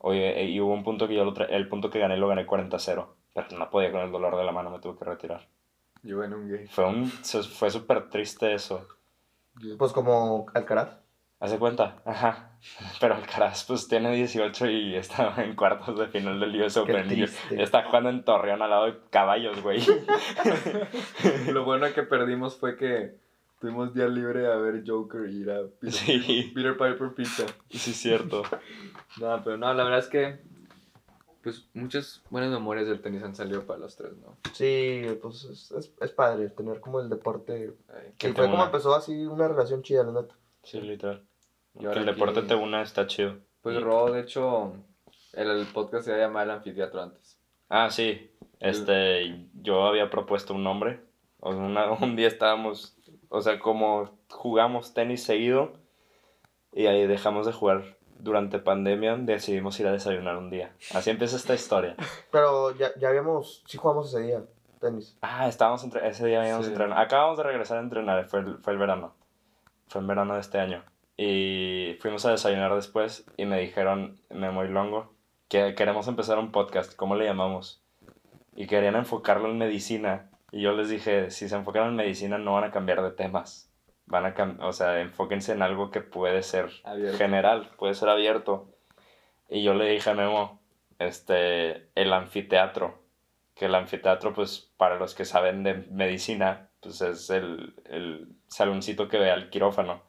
[0.00, 2.44] Oye, y hubo un punto que yo lo tra- el punto que gané lo gané
[2.44, 5.46] 40-0, pero no podía con el dolor de la mano, me tuve que retirar.
[6.02, 6.66] Yo en un game.
[6.66, 8.88] Fue un fue súper triste eso.
[9.78, 10.96] Pues como Alcaraz.
[11.42, 12.00] ¿Hace cuenta?
[12.04, 12.50] Ajá.
[13.00, 17.10] Pero Alcaraz pues tiene 18 y estaba en cuartos de final del US Open.
[17.50, 19.80] está jugando en Torreón al lado de caballos, güey.
[21.52, 23.16] Lo bueno que perdimos fue que
[23.60, 26.52] tuvimos día libre a ver Joker y ir a Peter, Sí.
[26.54, 27.46] Peter Piper Pizza.
[27.70, 28.42] Sí, es cierto.
[29.20, 30.40] No, pero no, la verdad es que.
[31.42, 34.36] Pues muchas buenas memorias del tenis han salido para los tres, ¿no?
[34.52, 37.74] Sí, pues es, es, es padre tener como el deporte.
[37.88, 38.66] Ay, Que fue como una.
[38.66, 40.36] empezó así una relación chida, la neta.
[40.62, 41.26] Sí, literal.
[41.74, 43.36] Y Que el deporte aquí- te una está chido.
[43.62, 44.74] Pues Y- Ro, de hecho,
[45.32, 47.38] el, el podcast se llama El Anfiteatro antes.
[47.68, 48.30] Ah, sí.
[48.60, 51.00] Este, yo había propuesto un nombre.
[51.40, 52.96] O sea, una- un día estábamos,
[53.28, 55.72] o sea, como jugamos tenis seguido
[56.72, 60.72] y ahí dejamos de jugar durante pandemia, decidimos ir a desayunar un día.
[60.94, 61.96] Así empieza esta historia.
[62.30, 64.42] Pero ya, ya habíamos, sí jugamos ese día,
[64.80, 65.16] tenis.
[65.22, 66.70] Ah, estábamos entre, ese día habíamos Sí.
[66.72, 67.00] entrenado.
[67.00, 69.14] Acabamos de regresar a entrenar, fue el, fue el verano.
[69.88, 70.84] Fue en verano de este año.
[71.24, 75.14] Y fuimos a desayunar después y me dijeron, Memo y Longo,
[75.48, 77.80] que queremos empezar un podcast, ¿cómo le llamamos?
[78.56, 80.30] Y querían enfocarlo en medicina.
[80.50, 83.70] Y yo les dije, si se enfocan en medicina no van a cambiar de temas.
[84.06, 87.18] Van a cam- o sea, enfóquense en algo que puede ser Abierto.
[87.18, 88.68] general, puede ser abierto.
[89.48, 90.60] Y yo le dije a Memo,
[90.98, 92.98] este, el anfiteatro.
[93.54, 99.06] Que el anfiteatro, pues, para los que saben de medicina, pues es el, el saloncito
[99.08, 100.02] que ve al quirófano.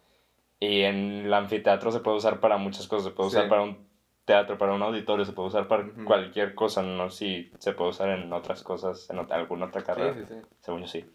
[0.66, 3.05] Y en el anfiteatro se puede usar para muchas cosas.
[3.05, 3.36] Se puede Sí.
[3.38, 3.86] usar para un
[4.26, 6.05] teatro, para un auditorio, se puede usar para Ujú.
[6.05, 6.82] cualquier cosa.
[6.82, 10.14] No sé si se puede usar en otras cosas, en ot- alguna otra carrera.
[10.14, 10.47] Sí, sí, sí.
[10.61, 11.05] Según yo sí.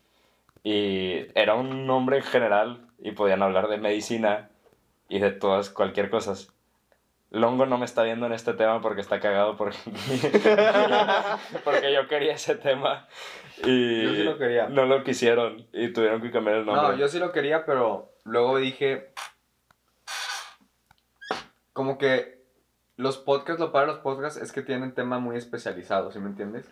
[0.65, 4.51] Y era un nombre general y podían hablar de medicina
[5.09, 6.35] y de todas, cualquier cosa.
[7.31, 9.77] Longo no me está viendo en este tema porque está cagado porque,
[11.65, 13.07] porque yo quería ese tema
[13.65, 14.69] y Yo sí lo quería.
[14.69, 16.89] no lo quisieron y tuvieron que cambiar el nombre.
[16.89, 19.13] No, yo sí lo quería, pero luego dije.
[21.79, 22.43] Como que
[22.97, 26.69] los podcasts, lo para los podcasts es que tienen tema muy especializado, ¿sí me entiendes?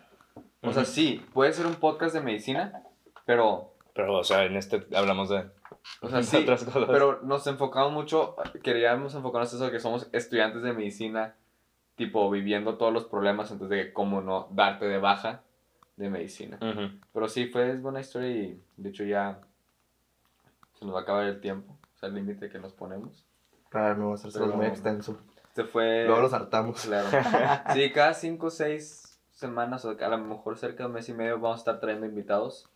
[0.61, 0.91] O sea, Ujú.
[0.91, 2.83] sí, puede ser un podcast de medicina,
[3.25, 3.73] pero.
[3.93, 5.49] Pero, o sea, en este hablamos de
[6.01, 6.89] O sea, sí, otras cosas.
[6.91, 11.35] pero nos enfocamos mucho, queríamos enfocarnos en eso, que somos estudiantes de medicina,
[11.95, 15.43] tipo viviendo todos los problemas, entonces de cómo no darte de baja
[15.95, 16.59] de medicina.
[16.61, 16.99] Ujú.
[17.13, 19.39] Pero sí, fue es buena historia y de hecho ya
[20.73, 23.23] se nos va a acabar el tiempo, o sea, el límite que nos ponemos.
[23.77, 25.17] Claro, no va a ser Pero- muy extenso.
[25.49, 26.05] Este fue...
[26.05, 26.85] Luego los hartamos.
[26.85, 27.07] Claro.
[27.73, 31.13] Sí, cada cinco o seis semanas, o a lo mejor cerca de un mes y
[31.13, 32.67] medio, vamos a estar trayendo invitados.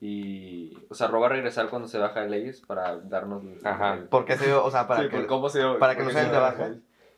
[0.00, 3.94] Y, o sea, Ro va a regresar cuando se baja de leyes para darnos Ajá.
[3.94, 5.26] el- Porque se o sea, para Sí, que...
[5.26, 6.70] cómo se para que no se den se de baja.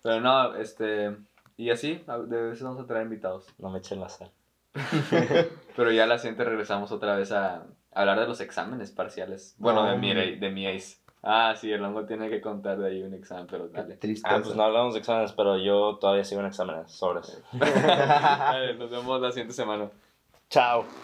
[0.03, 1.17] Pero no, este,
[1.57, 3.47] y así, de veces vamos a traer invitados.
[3.59, 4.31] No me echen la sal.
[5.77, 9.55] Pero ya la siguiente regresamos otra vez a hablar de los exámenes parciales.
[9.59, 10.99] Bueno, No, de, mi, de mi ACE.
[11.23, 13.97] Ah, sí, el hongo tiene que contar de ahí un examen, pero dale.
[13.97, 14.37] tristeza.
[14.37, 17.43] Ah, pues no hablamos de exámenes, pero yo todavía sigo en exámenes, sobres.
[17.53, 19.91] Dale, Nos vemos la siguiente semana.
[20.49, 20.87] Chao.